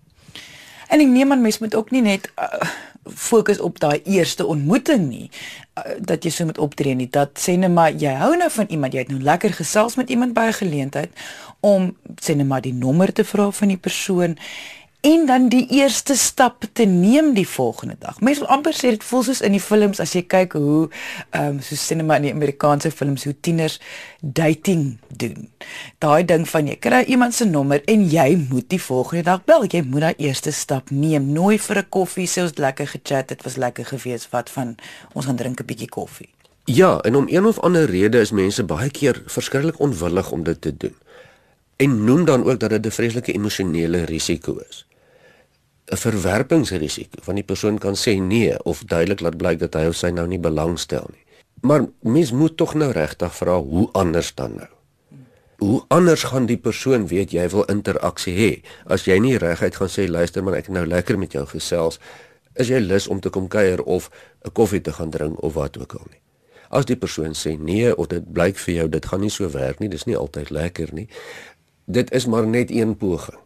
En 0.93 1.01
ek 1.01 1.09
neem 1.09 1.31
aan 1.33 1.41
mens 1.41 1.57
moet 1.57 1.75
ook 1.75 1.89
nie 1.91 2.03
net 2.05 2.29
uh, 2.37 2.69
fokus 3.09 3.59
op 3.59 3.79
daai 3.81 4.01
eerste 4.05 4.45
ontmoeting 4.45 5.07
nie 5.07 5.29
uh, 5.29 5.95
dat 5.97 6.23
jy 6.23 6.31
so 6.31 6.45
moet 6.45 6.61
optree 6.61 6.93
nie. 6.95 7.09
Dat 7.09 7.33
sê 7.41 7.57
net 7.57 7.73
maar 7.73 7.95
jy 7.97 8.13
hou 8.19 8.35
nou 8.37 8.49
van 8.53 8.69
iemand, 8.69 8.93
jy 8.93 9.05
het 9.05 9.13
nou 9.13 9.21
lekker 9.25 9.55
gesels 9.57 9.97
met 9.97 10.13
iemand 10.13 10.37
by 10.37 10.51
'n 10.51 10.59
geleentheid 10.61 11.11
om 11.59 11.95
sê 12.21 12.37
net 12.37 12.47
maar 12.47 12.61
die 12.61 12.73
nommer 12.73 13.13
te 13.13 13.25
vra 13.25 13.49
van 13.51 13.73
die 13.73 13.81
persoon 13.81 14.37
en 15.03 15.25
dan 15.27 15.49
die 15.51 15.65
eerste 15.75 16.15
stap 16.15 16.63
te 16.71 16.85
neem 16.87 17.33
die 17.35 17.47
volgende 17.47 17.95
dag. 17.99 18.21
Mense 18.23 18.39
wil 18.39 18.53
amper 18.55 18.71
sê 18.71 18.93
dit 18.95 19.03
voel 19.03 19.25
soos 19.27 19.41
in 19.43 19.51
die 19.51 19.59
films 19.59 19.99
as 19.99 20.13
jy 20.15 20.21
kyk 20.31 20.53
hoe 20.55 20.85
ehm 21.35 21.57
um, 21.57 21.57
so 21.59 21.75
sinema 21.75 22.15
in 22.21 22.29
die 22.29 22.31
Amerikaanse 22.31 22.91
films 22.91 23.25
hoe 23.27 23.33
tieners 23.43 23.81
dating 24.21 24.85
doen. 25.11 25.49
Daai 25.99 26.23
ding 26.29 26.45
van 26.47 26.71
jy 26.71 26.77
kry 26.79 27.01
iemand 27.11 27.35
se 27.35 27.49
nommer 27.49 27.83
en 27.91 28.05
jy 28.07 28.29
moet 28.45 28.69
die 28.71 28.79
volgende 28.79 29.25
dag 29.27 29.43
bel. 29.43 29.67
Jy 29.67 29.81
moet 29.89 30.05
daai 30.05 30.23
eerste 30.29 30.55
stap 30.55 30.87
neem. 30.91 31.27
Nooi 31.35 31.59
vir 31.59 31.83
'n 31.83 31.89
koffie, 31.89 32.27
sê 32.27 32.47
ons 32.47 32.55
lekker 32.55 32.87
gechat, 32.87 33.27
dit 33.27 33.43
was 33.43 33.59
lekker 33.59 33.85
gewees. 33.85 34.29
Wat 34.31 34.49
van 34.49 34.75
ons 35.13 35.25
gaan 35.25 35.35
drink 35.35 35.59
'n 35.59 35.65
bietjie 35.65 35.89
koffie. 35.89 36.29
Ja, 36.65 37.01
en 37.01 37.15
om 37.15 37.27
een 37.27 37.45
of 37.45 37.59
ander 37.59 37.85
rede 37.85 38.19
is 38.19 38.31
mense 38.31 38.63
baie 38.63 38.89
keer 38.89 39.21
verskriklik 39.25 39.79
onwillig 39.79 40.31
om 40.31 40.43
dit 40.43 40.61
te 40.61 40.77
doen. 40.77 40.95
En 41.75 42.03
noem 42.03 42.25
dan 42.25 42.43
ook 42.43 42.59
dat 42.59 42.69
dit 42.69 42.85
'n 42.85 42.91
vreeslike 42.91 43.33
emosionele 43.33 44.03
risiko 44.05 44.57
is. 44.69 44.85
'n 45.91 45.97
verwerpingsrisiko 45.97 47.19
van 47.21 47.35
die 47.35 47.43
persoon 47.43 47.77
kan 47.77 47.95
sê 47.95 48.15
nee 48.19 48.55
of 48.63 48.83
duidelik 48.87 49.19
laat 49.19 49.37
blyk 49.37 49.59
dat 49.59 49.73
hy 49.73 49.85
of 49.91 49.95
sy 49.99 50.09
nou 50.15 50.27
nie 50.27 50.39
belangstel 50.39 51.09
nie. 51.11 51.25
Maar 51.61 51.85
mens 51.99 52.31
moet 52.31 52.57
tog 52.57 52.73
nou 52.73 52.91
regtig 52.91 53.35
vra 53.35 53.57
hoe 53.59 53.89
anders 53.91 54.33
dan 54.35 54.55
nou? 54.55 54.69
Hoe 55.57 55.83
anders 55.87 56.23
gaan 56.23 56.45
die 56.45 56.57
persoon 56.57 57.07
weet 57.07 57.31
jy 57.31 57.49
wil 57.49 57.67
interaksie 57.71 58.35
hê 58.35 58.51
as 58.85 59.05
jy 59.07 59.19
nie 59.19 59.37
reguit 59.37 59.75
gaan 59.75 59.91
sê 59.91 60.07
luister 60.07 60.43
man 60.43 60.55
ek 60.55 60.71
het 60.71 60.75
nou 60.75 60.85
lekker 60.87 61.19
met 61.19 61.35
jou 61.35 61.45
gesels 61.45 61.99
is 62.55 62.67
jy 62.71 62.79
lus 62.79 63.07
om 63.07 63.19
te 63.19 63.29
kom 63.29 63.47
kuier 63.47 63.83
of 63.83 64.09
'n 64.45 64.51
koffie 64.51 64.81
te 64.81 64.93
gaan 64.93 65.09
drink 65.09 65.43
of 65.43 65.53
wat 65.53 65.77
ook 65.77 65.93
al 65.93 66.07
nie. 66.09 66.21
As 66.69 66.85
die 66.85 66.97
persoon 66.97 67.33
sê 67.35 67.59
nee 67.59 67.95
of 67.95 68.07
dit 68.07 68.33
blyk 68.33 68.57
vir 68.57 68.75
jou 68.75 68.89
dit 68.89 69.05
gaan 69.05 69.21
nie 69.21 69.29
so 69.29 69.49
werk 69.49 69.79
nie, 69.79 69.89
dis 69.89 70.05
nie 70.05 70.17
altyd 70.17 70.49
lekker 70.49 70.93
nie. 70.93 71.07
Dit 71.85 72.11
is 72.11 72.25
maar 72.25 72.47
net 72.47 72.71
een 72.71 72.97
poging 72.97 73.43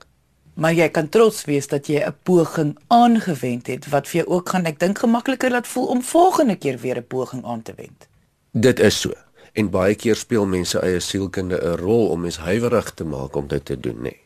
maar 0.57 0.73
jy 0.73 0.87
kan 0.89 1.09
trots 1.13 1.43
wees 1.45 1.67
dat 1.69 1.87
jy 1.87 2.01
'n 2.01 2.15
poging 2.23 2.77
aangewend 2.87 3.67
het 3.67 3.89
wat 3.89 4.07
vir 4.07 4.23
jou 4.23 4.27
ook 4.35 4.49
gaan 4.49 4.65
ek 4.65 4.79
dink 4.79 4.97
gemakliker 4.97 5.51
laat 5.51 5.67
voel 5.67 5.85
om 5.85 6.01
volgende 6.01 6.55
keer 6.55 6.77
weer 6.77 6.97
'n 6.97 7.07
poging 7.07 7.45
aan 7.45 7.61
te 7.61 7.73
wend. 7.75 8.07
Dit 8.51 8.79
is 8.79 8.99
so. 8.99 9.13
En 9.53 9.69
baie 9.69 9.95
keer 9.95 10.15
speel 10.15 10.45
mense 10.45 10.79
eie 10.79 10.99
sielkunde 10.99 11.57
'n 11.61 11.77
rol 11.77 12.09
om 12.09 12.21
mens 12.21 12.37
huiwerig 12.37 12.93
te 12.93 13.03
maak 13.03 13.35
om 13.35 13.47
dit 13.47 13.65
te 13.65 13.79
doen, 13.79 13.95
nê. 13.95 14.01
Nee. 14.01 14.19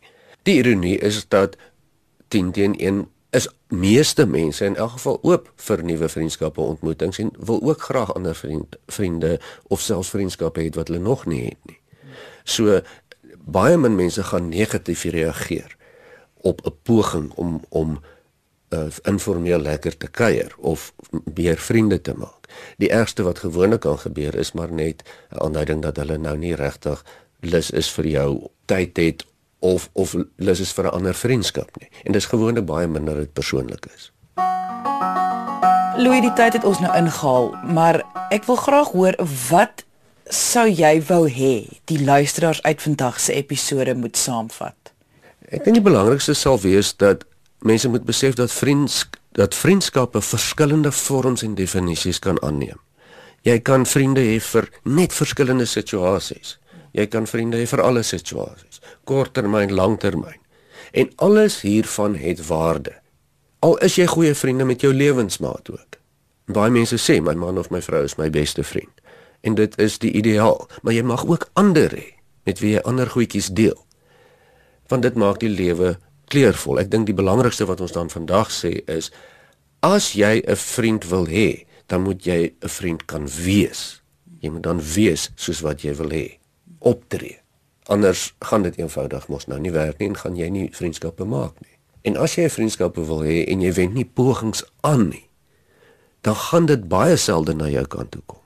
Die 0.43 0.55
ironie 0.55 0.97
is 0.97 1.25
dat 1.27 1.55
10 2.27 2.51
teen 2.51 2.75
1 2.79 3.07
is 3.29 3.47
meeste 3.67 4.25
mense 4.25 4.65
in 4.65 4.75
elk 4.75 4.91
geval 4.91 5.19
oop 5.21 5.51
vir 5.55 5.83
nuwe 5.83 6.09
vriendskappe, 6.09 6.61
ontmoetings 6.61 7.17
en 7.17 7.31
wil 7.39 7.61
ook 7.61 7.81
graag 7.81 8.13
ander 8.13 8.35
vriend, 8.35 8.75
vriende 8.87 9.39
of 9.67 9.81
selfs 9.81 10.09
vriendskappe 10.09 10.61
hê 10.61 10.69
wat 10.75 10.87
hulle 10.87 10.99
nog 10.99 11.25
nie 11.25 11.43
het 11.43 11.57
nie. 11.65 11.79
So 12.43 12.81
baie 13.45 13.77
min 13.77 13.95
mense 13.95 14.23
gaan 14.23 14.49
negatief 14.49 15.03
reageer 15.03 15.79
op 16.41 16.62
'n 16.65 16.75
poging 16.84 17.32
om 17.36 17.62
om 17.69 17.99
uh, 18.69 18.80
informeel 19.04 19.60
lekker 19.60 19.97
te 19.97 20.08
kuier 20.08 20.56
of 20.58 20.93
meer 21.34 21.58
vriende 21.58 22.01
te 22.01 22.13
maak. 22.13 22.47
Die 22.77 22.89
ergste 22.89 23.23
wat 23.23 23.39
gewoonlik 23.39 23.80
kan 23.80 23.99
gebeur 23.99 24.36
is 24.36 24.51
maar 24.51 24.71
net 24.71 25.04
'n 25.30 25.43
aanduiding 25.43 25.82
dat 25.82 25.95
hulle 25.95 26.17
nou 26.17 26.38
nie 26.38 26.56
regtig 26.56 27.06
lus 27.39 27.71
is 27.71 27.89
vir 27.91 28.08
jou 28.08 28.47
tyd 28.65 28.97
het 28.97 29.25
of 29.60 29.89
of 29.93 30.15
lus 30.36 30.60
is 30.60 30.71
vir 30.71 30.86
'n 30.86 30.95
ander 30.97 31.13
vriendskap 31.13 31.69
nie. 31.80 31.89
En 32.04 32.12
dis 32.12 32.25
gewoonlik 32.25 32.65
baie 32.65 32.88
minder 32.88 33.15
dit 33.15 33.34
persoonlik 33.34 33.86
is. 33.95 34.12
Louis, 35.97 36.21
die 36.21 36.34
tyd 36.34 36.54
het 36.54 36.63
ons 36.63 36.80
nou 36.80 36.97
ingehaal, 36.97 37.56
maar 37.63 38.01
ek 38.30 38.43
wil 38.43 38.56
graag 38.56 38.91
hoor 38.91 39.15
wat 39.49 39.84
sou 40.25 40.67
jy 40.69 41.01
wou 41.08 41.30
hê 41.30 41.67
die 41.86 42.04
luisteraars 42.04 42.62
uit 42.62 42.82
vandag 42.82 43.19
se 43.19 43.34
episode 43.34 43.95
moet 43.95 44.17
saamvat? 44.17 44.80
Ek 45.51 45.65
dink 45.65 45.81
die 45.81 45.83
belangrikste 45.83 46.31
sal 46.31 46.61
wees 46.63 46.93
dat 46.95 47.25
mense 47.67 47.89
moet 47.91 48.05
besef 48.07 48.37
dat 48.39 48.53
vriends 48.55 49.03
dat 49.35 49.55
vriendskappe 49.55 50.21
verskillende 50.23 50.91
vorms 50.91 51.43
en 51.43 51.55
definisies 51.55 52.19
kan 52.23 52.39
aanneem. 52.43 52.79
Jy 53.43 53.57
kan 53.59 53.85
vriende 53.85 54.23
hê 54.23 54.37
vir 54.43 54.69
net 54.83 55.15
verskillende 55.15 55.67
situasies. 55.67 56.57
Jy 56.95 57.05
kan 57.11 57.27
vriende 57.27 57.59
hê 57.59 57.67
vir 57.67 57.83
alle 57.83 58.03
situasies, 58.03 58.79
korttermyn, 59.07 59.75
langtermyn. 59.75 60.39
En 60.91 61.11
alles 61.15 61.61
hiervan 61.63 62.15
het 62.19 62.43
waarde. 62.47 62.95
Al 63.59 63.77
is 63.83 63.95
jy 63.99 64.07
goeie 64.07 64.35
vriende 64.35 64.67
met 64.67 64.83
jou 64.83 64.93
lewensmaat 64.93 65.71
ook. 65.71 65.99
Baie 66.51 66.71
mense 66.71 66.99
sê 66.99 67.19
my 67.23 67.35
man 67.35 67.59
of 67.59 67.71
my 67.71 67.83
vrou 67.83 68.03
is 68.07 68.17
my 68.19 68.29
beste 68.29 68.63
vriend. 68.63 68.91
En 69.43 69.55
dit 69.55 69.79
is 69.79 69.99
die 69.99 70.11
ideaal, 70.11 70.67
maar 70.81 70.95
jy 70.95 71.03
mag 71.03 71.27
ook 71.27 71.49
ander 71.53 71.91
hê 71.91 72.11
met 72.47 72.59
wie 72.63 72.77
jy 72.77 72.83
ander 72.87 73.07
goedjies 73.11 73.51
deel 73.55 73.79
want 74.91 75.08
dit 75.08 75.15
maak 75.15 75.39
die 75.39 75.51
lewe 75.51 75.95
kleurvol. 76.32 76.80
Ek 76.82 76.91
dink 76.91 77.08
die 77.10 77.17
belangrikste 77.17 77.67
wat 77.69 77.82
ons 77.84 77.95
dan 77.95 78.12
vandag 78.12 78.51
sê 78.54 78.80
is 78.91 79.12
as 79.82 80.13
jy 80.13 80.43
'n 80.45 80.56
vriend 80.56 81.08
wil 81.10 81.25
hê, 81.27 81.65
dan 81.88 82.04
moet 82.04 82.23
jy 82.23 82.54
'n 82.62 82.69
vriend 82.69 83.06
kan 83.06 83.27
wees. 83.27 84.01
Jy 84.39 84.49
moet 84.49 84.63
dan 84.63 84.80
wees 84.80 85.32
soos 85.36 85.62
wat 85.62 85.82
jy 85.82 85.93
wil 85.95 86.10
hê. 86.10 86.39
Optree. 86.80 87.39
Anders 87.88 88.34
gaan 88.39 88.63
dit 88.63 88.77
eenvoudig 88.77 89.27
mos 89.27 89.47
nou 89.47 89.60
nie 89.60 89.71
werk 89.71 89.99
nie 89.99 90.08
en 90.08 90.15
gaan 90.15 90.36
jy 90.36 90.49
nie 90.49 90.69
vriendskappe 90.71 91.25
maak 91.25 91.60
nie. 91.62 91.77
En 92.04 92.17
as 92.17 92.36
jy 92.36 92.43
'n 92.43 92.49
vriendskappe 92.49 93.06
wil 93.06 93.21
hê 93.21 93.45
en 93.47 93.62
jy 93.62 93.73
wend 93.73 93.93
nie 93.93 94.06
pogings 94.06 94.63
aan 94.82 95.10
nie, 95.10 95.30
dan 96.21 96.36
gaan 96.36 96.65
dit 96.65 96.88
baie 96.88 97.17
selde 97.17 97.54
na 97.54 97.69
jou 97.69 97.86
kant 97.86 98.12
toe 98.12 98.21
kom. 98.25 98.39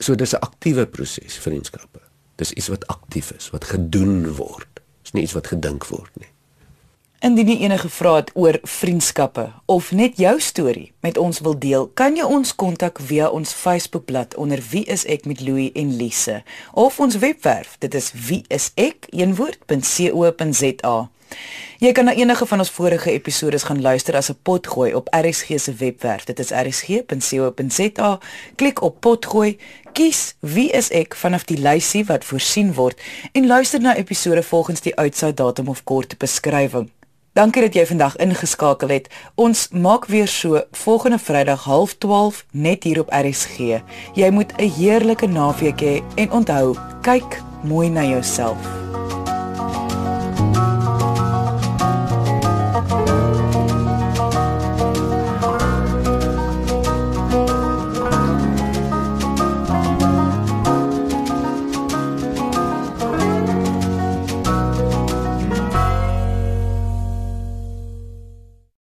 So 0.00 0.14
dis 0.14 0.34
'n 0.34 0.40
aktiewe 0.40 0.86
proses, 0.86 1.38
vriendskappe. 1.38 2.00
Dis 2.36 2.52
iets 2.52 2.68
wat 2.68 2.86
aktief 2.86 3.32
is, 3.32 3.50
wat 3.50 3.64
gedoen 3.64 4.34
word 4.34 4.77
is 5.08 5.14
nie 5.16 5.24
iets 5.24 5.36
wat 5.36 5.46
gedink 5.54 5.88
word 5.88 6.12
nie. 6.20 6.28
Indien 7.24 7.48
jy 7.50 7.56
enige 7.66 7.88
vrae 7.90 8.20
het 8.20 8.30
oor 8.38 8.58
vriendskappe 8.62 9.48
of 9.66 9.90
net 9.90 10.20
jou 10.22 10.36
storie 10.40 10.92
met 11.02 11.18
ons 11.18 11.40
wil 11.42 11.58
deel, 11.58 11.90
kan 11.98 12.14
jy 12.14 12.22
ons 12.22 12.54
kontak 12.54 13.00
via 13.02 13.26
ons 13.34 13.50
Facebookblad 13.52 14.36
onder 14.38 14.62
Wie 14.70 14.84
is 14.86 15.02
ek 15.10 15.26
met 15.26 15.40
Louie 15.42 15.72
en 15.74 15.96
Lise 15.98 16.42
of 16.72 17.00
ons 17.02 17.18
webwerf. 17.18 17.74
Dit 17.82 17.94
is 17.98 18.12
wieisek.co.za. 18.14 19.18
Jy 21.78 21.92
kan 21.92 22.04
na 22.04 22.14
enige 22.14 22.46
van 22.46 22.58
ons 22.58 22.70
vorige 22.70 23.10
episode 23.10 23.58
gaan 23.58 23.80
luister 23.80 24.16
as 24.16 24.30
'n 24.30 24.38
potgooi 24.42 24.94
op 24.94 25.08
RSG 25.14 25.60
se 25.60 25.74
webwerf. 25.74 26.24
Dit 26.24 26.38
is 26.38 26.50
rsg.co.za. 26.50 28.18
Klik 28.54 28.82
op 28.82 29.00
potgooi, 29.00 29.58
kies 29.92 30.34
wie 30.40 30.70
is 30.70 30.90
ek 30.90 31.14
vanaf 31.14 31.44
die 31.44 31.58
lysie 31.58 32.04
wat 32.04 32.24
voorsien 32.24 32.74
word 32.74 33.00
en 33.32 33.46
luister 33.46 33.80
na 33.80 33.96
episode 33.96 34.42
volgens 34.42 34.80
die 34.80 34.96
uitsaai 34.96 35.34
datum 35.34 35.68
of 35.68 35.84
kort 35.84 36.18
beskrywing. 36.18 36.90
Dankie 37.38 37.62
dat 37.62 37.74
jy 37.74 37.86
vandag 37.86 38.16
ingeskakel 38.16 38.88
het. 38.88 39.06
Ons 39.34 39.68
maak 39.70 40.06
weer 40.06 40.26
so 40.26 40.62
volgende 40.72 41.18
Vrydag 41.18 41.66
12:30 41.66 42.44
net 42.50 42.82
hier 42.84 43.00
op 43.00 43.12
RSG. 43.14 43.82
Jy 44.14 44.30
moet 44.30 44.52
'n 44.56 44.70
heerlike 44.70 45.26
naweek 45.26 45.80
hê 45.80 46.02
en 46.14 46.30
onthou, 46.30 46.76
kyk 47.02 47.42
mooi 47.62 47.88
na 47.88 48.02
jouself. 48.04 48.87